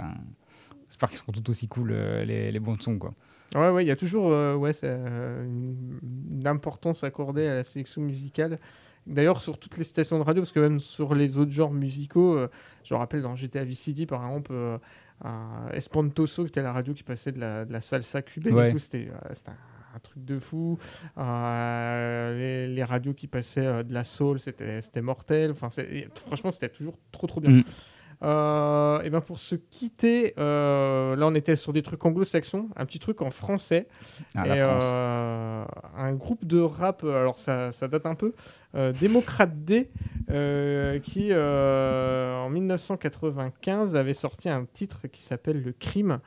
j'espère 0.88 1.09
qu'ils 1.09 1.18
seront 1.18 1.33
tout 1.33 1.50
aussi 1.50 1.66
cool, 1.66 1.90
euh, 1.92 2.24
les, 2.24 2.53
les 2.53 2.61
bandes 2.61 2.81
sons, 2.83 2.98
quoi. 2.98 3.12
Ouais, 3.57 3.70
ouais, 3.70 3.85
il 3.85 3.88
y 3.88 3.90
a 3.90 3.96
toujours 3.96 4.26
ouais, 4.61 4.70
une 4.85 6.42
importance 6.46 7.03
accordée 7.05 7.46
à 7.48 7.55
la 7.57 7.64
sélection 7.64 8.00
musicale. 8.03 8.59
D'ailleurs, 9.06 9.40
sur 9.40 9.58
toutes 9.58 9.76
les 9.78 9.84
stations 9.84 10.18
de 10.18 10.24
radio, 10.24 10.42
parce 10.42 10.52
que 10.52 10.60
même 10.60 10.78
sur 10.78 11.14
les 11.14 11.38
autres 11.38 11.50
genres 11.50 11.72
musicaux, 11.72 12.36
euh, 12.36 12.48
je 12.84 12.94
me 12.94 12.98
rappelle 12.98 13.22
dans 13.22 13.34
GTA 13.34 13.64
Vice 13.64 13.80
City, 13.80 14.06
par 14.06 14.24
exemple, 14.26 14.52
euh, 14.52 14.78
un 15.24 15.68
Espantoso, 15.72 16.44
qui 16.44 16.48
était 16.48 16.62
la 16.62 16.72
radio 16.72 16.94
qui 16.94 17.02
passait 17.02 17.32
de 17.32 17.40
la, 17.40 17.64
de 17.64 17.72
la 17.72 17.80
salsa 17.80 18.22
cubaine, 18.22 18.54
Ouais. 18.54 18.78
c'était, 18.78 19.08
euh, 19.10 19.34
un, 19.48 19.96
un 19.96 19.98
truc 20.00 20.24
de 20.24 20.38
fou. 20.38 20.78
Euh, 21.18 22.36
les, 22.68 22.74
les 22.74 22.84
radios 22.84 23.14
qui 23.14 23.26
passaient 23.26 23.84
de 23.84 23.92
la 23.92 24.04
soul, 24.04 24.38
c'était, 24.40 25.02
mortel. 25.02 25.50
Enfin, 25.50 25.68
franchement, 26.14 26.50
c'était 26.50 26.68
toujours 26.68 26.98
trop, 27.12 27.26
trop 27.26 27.40
bien. 27.40 27.50
Mm. 27.50 27.64
Euh, 28.22 29.00
et 29.00 29.09
ben 29.09 29.22
pour 29.22 29.38
se 29.38 29.54
quitter, 29.54 30.35
euh, 30.37 31.16
là 31.16 31.26
on 31.26 31.35
était 31.35 31.56
sur 31.56 31.72
des 31.72 31.83
trucs 31.83 32.04
anglo-saxons, 32.04 32.68
un 32.76 32.85
petit 32.85 32.98
truc 32.98 33.22
en 33.22 33.30
français. 33.30 33.88
Ah, 34.35 34.46
et 34.46 34.61
euh, 34.61 35.64
un 35.96 36.12
groupe 36.12 36.44
de 36.44 36.61
rap, 36.61 37.02
alors 37.02 37.38
ça, 37.38 37.72
ça 37.72 37.88
date 37.88 38.06
un 38.06 38.14
peu, 38.14 38.35
Démocrate 39.00 39.64
D, 39.64 39.90
qui 41.02 41.35
en 41.35 42.50
1995 42.50 43.96
avait 43.96 44.14
sorti 44.14 44.48
un 44.48 44.66
titre 44.70 45.06
qui 45.09 45.22
s'appelle 45.22 45.62
Le 45.62 45.72
Crime. 45.72 46.20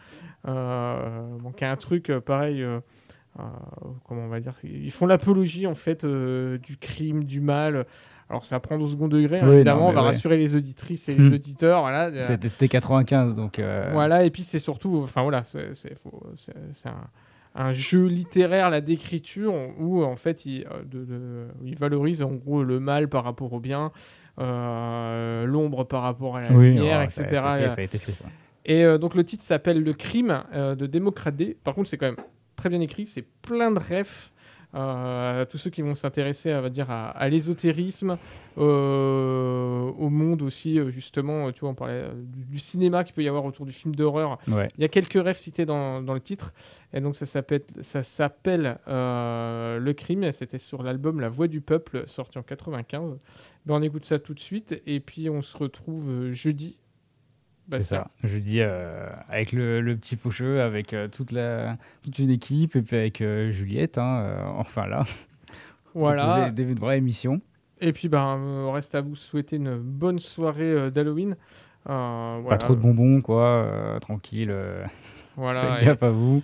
Donc 0.45 1.61
un 1.61 1.75
truc 1.75 2.11
pareil. 2.25 2.65
comment 3.35 4.23
on 4.23 4.29
va 4.29 4.39
dire 4.39 4.55
Ils 4.63 4.91
font 4.91 5.05
l'apologie 5.05 5.67
en 5.67 5.75
fait 5.75 6.05
du 6.05 6.77
crime, 6.77 7.23
du 7.23 7.39
mal. 7.39 7.85
Alors 8.33 8.45
ça 8.45 8.59
prend 8.59 8.79
au 8.79 8.87
second 8.87 9.07
degré, 9.07 9.39
Oui, 9.43 9.55
évidemment, 9.57 9.81
non, 9.81 9.87
on 9.89 9.93
va 9.93 10.01
ouais. 10.01 10.07
rassurer 10.07 10.37
les 10.37 10.55
auditrices 10.55 11.07
et 11.07 11.13
les 11.17 11.31
auditeurs. 11.33 11.81
Voilà, 11.81 12.05
Euh, 12.07 12.23
C'était 12.25 12.49
c'était 12.49 12.67
95, 12.67 13.35
donc. 13.35 13.59
euh, 13.59 13.89
voilà, 13.93 14.25
et 14.25 14.31
puis 14.31 14.41
c'est 14.41 14.57
surtout, 14.59 15.01
enfin 15.03 15.21
voilà, 15.21 15.43
c'est 15.43 16.89
un, 16.89 16.95
un 17.53 17.71
jeu 17.71 18.07
littéraire, 18.07 18.71
la 18.71 18.81
d'écriture, 18.81 19.53
où 19.79 20.03
en 20.03 20.15
fait 20.15 20.47
il, 20.47 20.65
euh, 20.65 20.83
de- 20.83 21.05
de- 21.05 21.47
il 21.63 21.75
valorise 21.77 22.23
en 22.23 22.31
gros 22.31 22.63
le 22.63 22.79
mal 22.79 23.07
par 23.07 23.23
rapport 23.23 23.53
au 23.53 23.59
bien, 23.59 23.91
euh, 24.39 25.45
l'ombre 25.45 25.83
par 25.83 26.01
rapport 26.03 26.37
à 26.37 26.41
la 26.41 26.51
Oui, 26.51 26.73
lumière, 26.73 26.99
ouais, 26.99 27.05
etc. 27.05 27.27
ça 27.29 27.53
a 27.53 27.59
été 27.59 27.67
fait, 27.69 27.69
ça 27.75 27.81
a 27.81 27.83
été 27.83 27.97
fait, 27.99 28.11
ça. 28.11 28.25
Et 28.65 28.83
euh, 28.83 28.97
donc 28.97 29.13
le 29.15 29.23
titre 29.23 29.43
s'appelle 29.43 29.83
Le 29.83 29.93
crime 29.93 30.41
de 30.53 30.85
Démocrate 30.87 31.35
D. 31.35 31.57
Par 31.63 31.75
contre, 31.75 31.89
c'est 31.89 31.97
quand 31.97 32.05
même 32.07 32.15
très 32.55 32.69
bien 32.69 32.79
écrit, 32.81 33.05
c'est 33.05 33.25
plein 33.41 33.71
de 33.71 33.79
refs. 33.79 34.31
Euh, 34.75 35.45
tous 35.45 35.57
ceux 35.57 35.69
qui 35.69 35.81
vont 35.81 35.95
s'intéresser 35.95 36.69
dire, 36.69 36.89
à, 36.89 37.09
à 37.09 37.29
l'ésotérisme, 37.29 38.17
euh, 38.57 39.91
au 39.97 40.09
monde 40.09 40.41
aussi, 40.41 40.79
euh, 40.79 40.89
justement, 40.89 41.51
tu 41.51 41.61
vois, 41.61 41.69
on 41.69 41.75
parlait 41.75 42.05
du, 42.15 42.57
cinéma 42.57 43.03
qu'il 43.03 43.13
peut 43.13 43.23
y 43.23 43.27
avoir 43.27 43.45
autour 43.45 43.65
du 43.65 43.71
film 43.71 43.95
d'horreur. 43.95 44.39
Ouais. 44.47 44.67
Il 44.77 44.81
y 44.81 44.85
a 44.85 44.89
quelques 44.89 45.21
rêves 45.23 45.37
cités 45.37 45.65
dans, 45.65 46.01
dans 46.01 46.13
le 46.13 46.19
titre, 46.19 46.53
et 46.93 47.01
donc 47.01 47.15
ça 47.15 47.25
s'appelle, 47.25 47.63
ça 47.81 48.03
s'appelle 48.03 48.77
Le 48.87 49.91
Crime, 49.91 50.31
c'était 50.31 50.57
sur 50.57 50.83
l'album 50.83 51.19
La 51.19 51.29
Voix 51.29 51.47
du 51.47 51.61
Peuple, 51.61 52.03
sorti 52.07 52.37
en 52.37 52.43
95. 52.43 53.17
Ben, 53.65 53.75
on 53.75 53.81
écoute 53.81 54.05
ça 54.05 54.19
tout 54.19 54.33
de 54.33 54.39
suite, 54.39 54.81
et 54.85 54.99
puis 54.99 55.29
on 55.29 55.41
se 55.41 55.57
retrouve 55.57 56.09
euh, 56.09 56.31
C'est 57.65 57.77
Bastien. 57.77 57.97
ça. 57.99 58.07
Je 58.23 58.37
dis 58.37 58.61
euh, 58.61 59.09
avec 59.29 59.51
le, 59.53 59.81
le 59.81 59.95
petit 59.95 60.15
faucheux, 60.17 60.61
avec 60.61 60.93
euh, 60.93 61.07
toute, 61.07 61.31
la, 61.31 61.77
toute 62.03 62.19
une 62.19 62.29
équipe, 62.29 62.75
et 62.75 62.81
puis 62.81 62.95
avec 62.97 63.21
euh, 63.21 63.49
Juliette, 63.51 63.97
hein, 63.97 64.23
euh, 64.25 64.43
enfin 64.57 64.85
là. 64.87 65.03
Voilà. 65.95 66.49
Des, 66.49 66.65
des 66.65 66.73
vraies 66.73 66.97
émissions. 66.97 67.39
Et 67.79 67.91
puis, 67.93 68.09
ben, 68.09 68.37
euh, 68.39 68.69
reste 68.71 68.95
à 68.95 69.01
vous 69.01 69.15
souhaiter 69.15 69.57
une 69.57 69.77
bonne 69.77 70.17
soirée 70.19 70.63
euh, 70.63 70.89
d'Halloween. 70.89 71.35
Euh, 71.89 72.41
Pas 72.43 72.57
trop 72.57 72.75
de 72.75 72.79
bonbons, 72.81 73.21
quoi. 73.21 73.43
euh, 73.45 73.99
tranquille. 73.99 74.49
euh, 74.51 74.83
Voilà. 75.35 75.61
Faites 75.75 75.83
et- 75.83 75.85
gaffe 75.85 76.03
à 76.03 76.09
vous. 76.09 76.41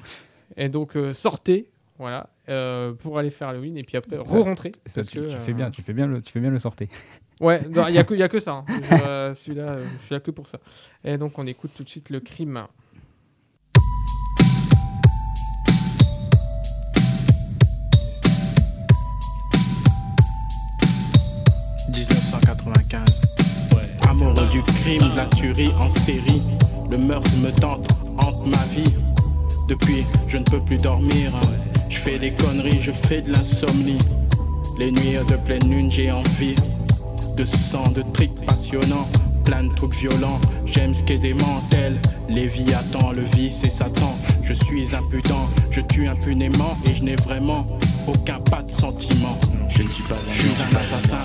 Et 0.58 0.70
donc, 0.70 0.96
euh, 0.96 1.14
sortez, 1.14 1.70
voilà, 2.00 2.30
euh, 2.48 2.94
pour 2.94 3.20
aller 3.20 3.30
faire 3.30 3.50
Halloween, 3.50 3.78
et 3.78 3.84
puis 3.84 3.98
après, 3.98 4.18
re-rentrer. 4.18 4.72
Ça, 4.86 5.02
parce 5.02 5.08
tu, 5.10 5.20
que, 5.20 5.26
tu 5.28 5.34
euh, 5.36 5.40
fais 5.40 5.54
bien, 5.54 5.70
tu 5.70 5.82
fais 5.84 5.94
bien 5.94 6.08
le, 6.08 6.22
tu 6.22 6.32
fais 6.32 6.40
bien 6.40 6.50
le 6.52 6.60
sortir. 6.60 6.88
Ouais, 7.42 7.62
il 7.66 7.72
n'y 7.72 7.98
a, 7.98 8.04
que- 8.04 8.14
y 8.16 8.22
a 8.24 8.28
que 8.28 8.42
ça. 8.42 8.52
hein. 8.52 8.66
Je, 8.68 8.96
euh, 9.06 9.34
Celui-là, 9.34 9.64
euh, 9.64 9.86
je 9.98 10.04
suis 10.06 10.14
là 10.14 10.20
que 10.20 10.30
pour 10.30 10.46
ça. 10.48 10.60
Et 11.06 11.18
donc, 11.18 11.40
on 11.40 11.48
écoute 11.48 11.72
tout 11.74 11.86
de 11.86 11.90
suite 11.90 12.10
le 12.10 12.20
crime. 12.20 12.66
1995. 21.94 23.22
Amoureux 24.10 24.48
du 24.52 24.62
crime, 24.64 25.02
de 25.12 25.16
la 25.16 25.26
tuerie 25.28 25.72
en 25.80 25.90
série. 25.90 26.42
Le 26.92 26.98
meurtre 26.98 27.30
me 27.44 27.52
tente, 27.52 27.88
hante 28.18 28.46
ma 28.48 28.64
vie. 28.74 28.94
Depuis, 29.68 30.04
je 30.28 30.38
ne 30.38 30.44
peux 30.44 30.60
plus 30.62 30.78
dormir. 30.78 31.32
Je 31.90 31.98
fais 31.98 32.20
des 32.20 32.32
conneries, 32.32 32.80
je 32.80 32.92
fais 32.92 33.22
de 33.22 33.32
l'insomnie. 33.32 33.98
Les 34.78 34.92
nuits 34.92 35.18
de 35.28 35.36
pleine 35.36 35.70
lune, 35.70 35.92
j'ai 35.92 36.12
envie 36.12 36.56
de 37.36 37.46
sang, 37.46 37.84
de 37.96 38.04
tripes 38.14 38.46
passionnants. 38.46 39.08
Plein 39.44 39.64
de 39.64 39.74
trucs 39.76 39.96
violents, 39.96 40.40
j'aime 40.66 40.94
ce 40.94 41.04
qu'est 41.04 41.18
des 41.18 41.34
mantelles. 41.34 42.00
Léviathan, 42.30 43.12
le 43.12 43.24
vice 43.24 43.64
et 43.64 43.70
Satan. 43.70 44.16
Je 44.44 44.54
suis 44.54 44.96
impudent, 44.96 45.50
je 45.72 45.82
tue 45.82 46.08
impunément 46.08 46.78
et 46.88 46.94
je 46.94 47.04
n'ai 47.04 47.16
vraiment 47.16 47.66
aucun 48.08 48.40
pas 48.40 48.62
de 48.62 48.72
sentiment. 48.72 49.38
Je 49.70 49.84
ne 49.84 49.90
suis 49.90 50.04
pas 50.04 50.16
un, 50.16 50.32
je 50.32 50.40
suis 50.40 50.50
un 50.62 50.76
assassin 50.78 51.20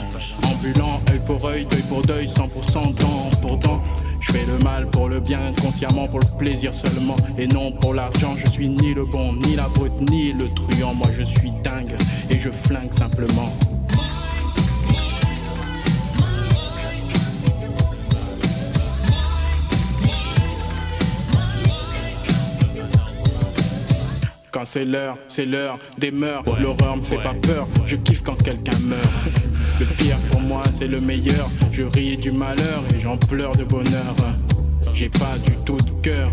ambulant, 0.45 1.01
œil 1.11 1.21
pour 1.27 1.45
œil, 1.45 1.67
deuil 1.71 1.83
pour 1.89 2.03
deuil, 2.03 2.27
100% 2.27 2.95
dent 2.95 3.31
pour 3.43 3.59
dent. 3.59 3.81
Je 4.27 4.33
fais 4.33 4.47
le 4.47 4.59
mal 4.65 4.87
pour 4.87 5.09
le 5.11 5.21
bien, 5.21 5.53
consciemment 5.61 6.09
pour 6.09 6.19
le 6.19 6.39
plaisir 6.39 6.73
seulement 6.73 7.17
et 7.37 7.47
non 7.47 7.73
pour 7.73 7.93
l'argent. 7.93 8.35
Je 8.37 8.47
suis 8.47 8.69
ni 8.69 8.95
le 8.95 9.05
bon, 9.05 9.35
ni 9.35 9.55
la 9.55 9.69
brute, 9.69 9.93
ni 10.11 10.33
le 10.33 10.49
truand. 10.49 10.95
Moi 10.95 11.09
je 11.13 11.23
suis 11.23 11.51
dingue 11.63 11.95
et 12.31 12.39
je 12.39 12.49
flingue 12.49 12.93
simplement. 12.93 13.53
«c'est 24.65 24.85
l'heure, 24.85 25.17
c'est 25.27 25.45
l'heure 25.45 25.79
des 25.99 26.11
mœurs. 26.11 26.45
L'horreur 26.61 26.97
me 26.97 27.03
fait 27.03 27.23
pas 27.23 27.35
peur, 27.35 27.67
je 27.87 27.97
kiffe 27.97 28.23
quand 28.23 28.41
quelqu'un 28.43 28.79
meurt. 28.81 29.09
Le 29.81 29.87
pire 29.87 30.17
pour 30.31 30.41
moi, 30.41 30.63
c'est 30.73 30.87
le 30.87 31.01
meilleur. 31.01 31.51
Je 31.73 31.83
ris 31.83 32.17
du 32.17 32.31
malheur 32.31 32.83
et 32.95 33.01
j'en 33.01 33.17
pleure 33.17 33.53
de 33.53 33.65
bonheur. 33.65 34.15
J'ai 34.95 35.09
pas 35.09 35.37
du 35.45 35.53
tout 35.65 35.77
de 35.77 35.91
cœur. 36.03 36.31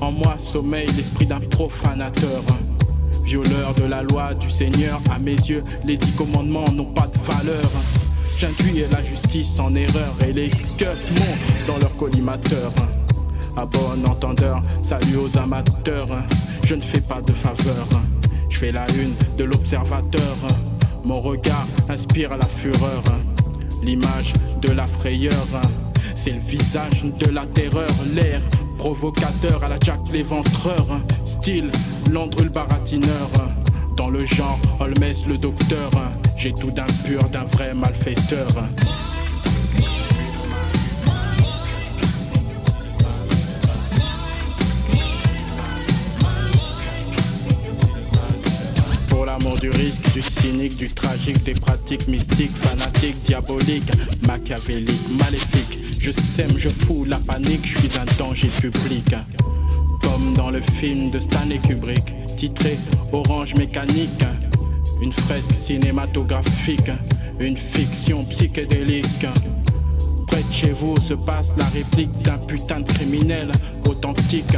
En 0.00 0.10
moi 0.10 0.36
sommeille 0.38 0.88
l'esprit 0.96 1.26
d'un 1.26 1.40
profanateur. 1.40 2.42
Violeur 3.24 3.74
de 3.74 3.84
la 3.84 4.02
loi 4.02 4.34
du 4.34 4.50
Seigneur, 4.50 5.00
à 5.14 5.18
mes 5.18 5.36
yeux, 5.36 5.62
les 5.84 5.96
dix 5.96 6.12
commandements 6.16 6.70
n'ont 6.72 6.92
pas 6.92 7.06
de 7.06 7.18
valeur. 7.18 7.70
J'induis 8.38 8.84
la 8.90 9.02
justice 9.02 9.60
en 9.60 9.74
erreur 9.74 10.14
et 10.26 10.32
les 10.32 10.50
keufs 10.76 11.12
montent 11.12 11.66
dans 11.68 11.78
leur 11.78 11.96
collimateur. 11.96 12.72
À 13.56 13.66
bon 13.66 14.04
entendeur, 14.08 14.62
salut 14.82 15.16
aux 15.16 15.38
amateurs. 15.38 16.08
Je 16.70 16.76
ne 16.76 16.82
fais 16.82 17.00
pas 17.00 17.20
de 17.20 17.32
faveur. 17.32 17.88
Je 18.48 18.56
fais 18.56 18.70
la 18.70 18.86
une 18.92 19.12
de 19.36 19.42
l'observateur. 19.42 20.36
Mon 21.04 21.20
regard 21.20 21.66
inspire 21.88 22.30
la 22.36 22.46
fureur. 22.46 23.02
L'image 23.82 24.34
de 24.62 24.70
la 24.70 24.86
frayeur. 24.86 25.46
C'est 26.14 26.30
le 26.30 26.38
visage 26.38 27.02
de 27.18 27.28
la 27.34 27.44
terreur. 27.46 27.90
L'air 28.14 28.40
provocateur 28.78 29.64
à 29.64 29.68
la 29.68 29.78
Jack 29.82 29.98
l'éventreur. 30.12 30.86
Style 31.24 31.72
Landru 32.12 32.44
le 32.44 32.50
baratineur. 32.50 33.30
Dans 33.96 34.08
le 34.08 34.24
genre 34.24 34.60
Holmes 34.78 34.94
le 35.26 35.38
docteur. 35.38 35.90
J'ai 36.36 36.52
tout 36.54 36.70
d'un 36.70 36.86
pur, 37.04 37.20
d'un 37.30 37.46
vrai 37.46 37.74
malfaiteur. 37.74 38.46
Du 49.60 49.68
risque, 49.68 50.10
du 50.14 50.22
cynique, 50.22 50.76
du 50.78 50.88
tragique, 50.88 51.42
des 51.42 51.52
pratiques 51.52 52.08
mystiques, 52.08 52.56
fanatiques, 52.56 53.18
diaboliques, 53.24 53.90
machiavéliques, 54.26 55.18
maléfiques. 55.18 55.78
Je 55.98 56.12
sème, 56.12 56.56
je 56.56 56.70
fous 56.70 57.04
la 57.06 57.18
panique, 57.18 57.60
je 57.66 57.78
suis 57.78 57.90
un 57.98 58.06
danger 58.16 58.48
public. 58.60 59.14
Comme 60.02 60.32
dans 60.34 60.48
le 60.48 60.62
film 60.62 61.10
de 61.10 61.20
Stanley 61.20 61.58
Kubrick, 61.58 62.14
titré 62.38 62.78
Orange 63.12 63.54
mécanique. 63.56 64.24
Une 65.02 65.12
fresque 65.12 65.52
cinématographique, 65.52 66.90
une 67.38 67.56
fiction 67.56 68.24
psychédélique. 68.24 69.26
Près 70.26 70.42
de 70.42 70.52
chez 70.52 70.72
vous 70.72 70.96
se 70.96 71.14
passe 71.14 71.52
la 71.58 71.66
réplique 71.66 72.12
d'un 72.22 72.38
putain 72.38 72.80
de 72.80 72.90
criminel 72.90 73.52
authentique. 73.86 74.56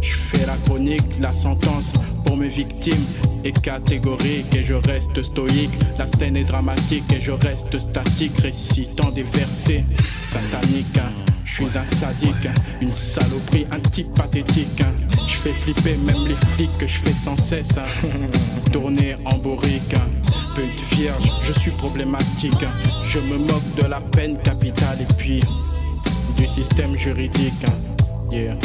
Je 0.00 0.12
fais 0.12 0.46
la 0.46 0.56
chronique, 0.64 1.18
la 1.20 1.30
sentence 1.30 1.92
pour 2.28 2.36
mes 2.36 2.48
victimes 2.48 3.06
est 3.42 3.58
catégorique 3.62 4.54
et 4.54 4.62
je 4.62 4.74
reste 4.74 5.22
stoïque. 5.22 5.70
La 5.98 6.06
scène 6.06 6.36
est 6.36 6.44
dramatique 6.44 7.10
et 7.10 7.20
je 7.22 7.32
reste 7.32 7.78
statique, 7.78 8.38
récitant 8.40 9.10
des 9.10 9.22
versets 9.22 9.82
sataniques. 10.20 11.00
Je 11.46 11.54
suis 11.54 11.78
un 11.78 11.84
sadique, 11.86 12.48
une 12.82 12.90
saloperie, 12.90 13.66
un 13.70 13.80
type 13.80 14.12
pathétique. 14.14 14.82
Je 15.26 15.34
fais 15.34 15.52
flipper 15.54 15.96
même 16.06 16.26
les 16.26 16.36
flics 16.36 16.76
que 16.78 16.86
je 16.86 16.98
fais 16.98 17.12
sans 17.12 17.36
cesse. 17.36 17.78
Tourner 18.72 19.16
en 19.24 19.38
bourrique, 19.38 19.94
pute 20.54 20.96
vierge, 20.98 21.32
je 21.42 21.52
suis 21.54 21.70
problématique. 21.72 22.66
Je 23.06 23.18
me 23.20 23.38
moque 23.38 23.74
de 23.82 23.86
la 23.86 24.00
peine 24.00 24.36
capitale 24.42 24.98
et 25.00 25.14
puis 25.14 25.40
du 26.36 26.46
système 26.46 26.94
juridique. 26.94 27.64
Yeah. 28.30 28.58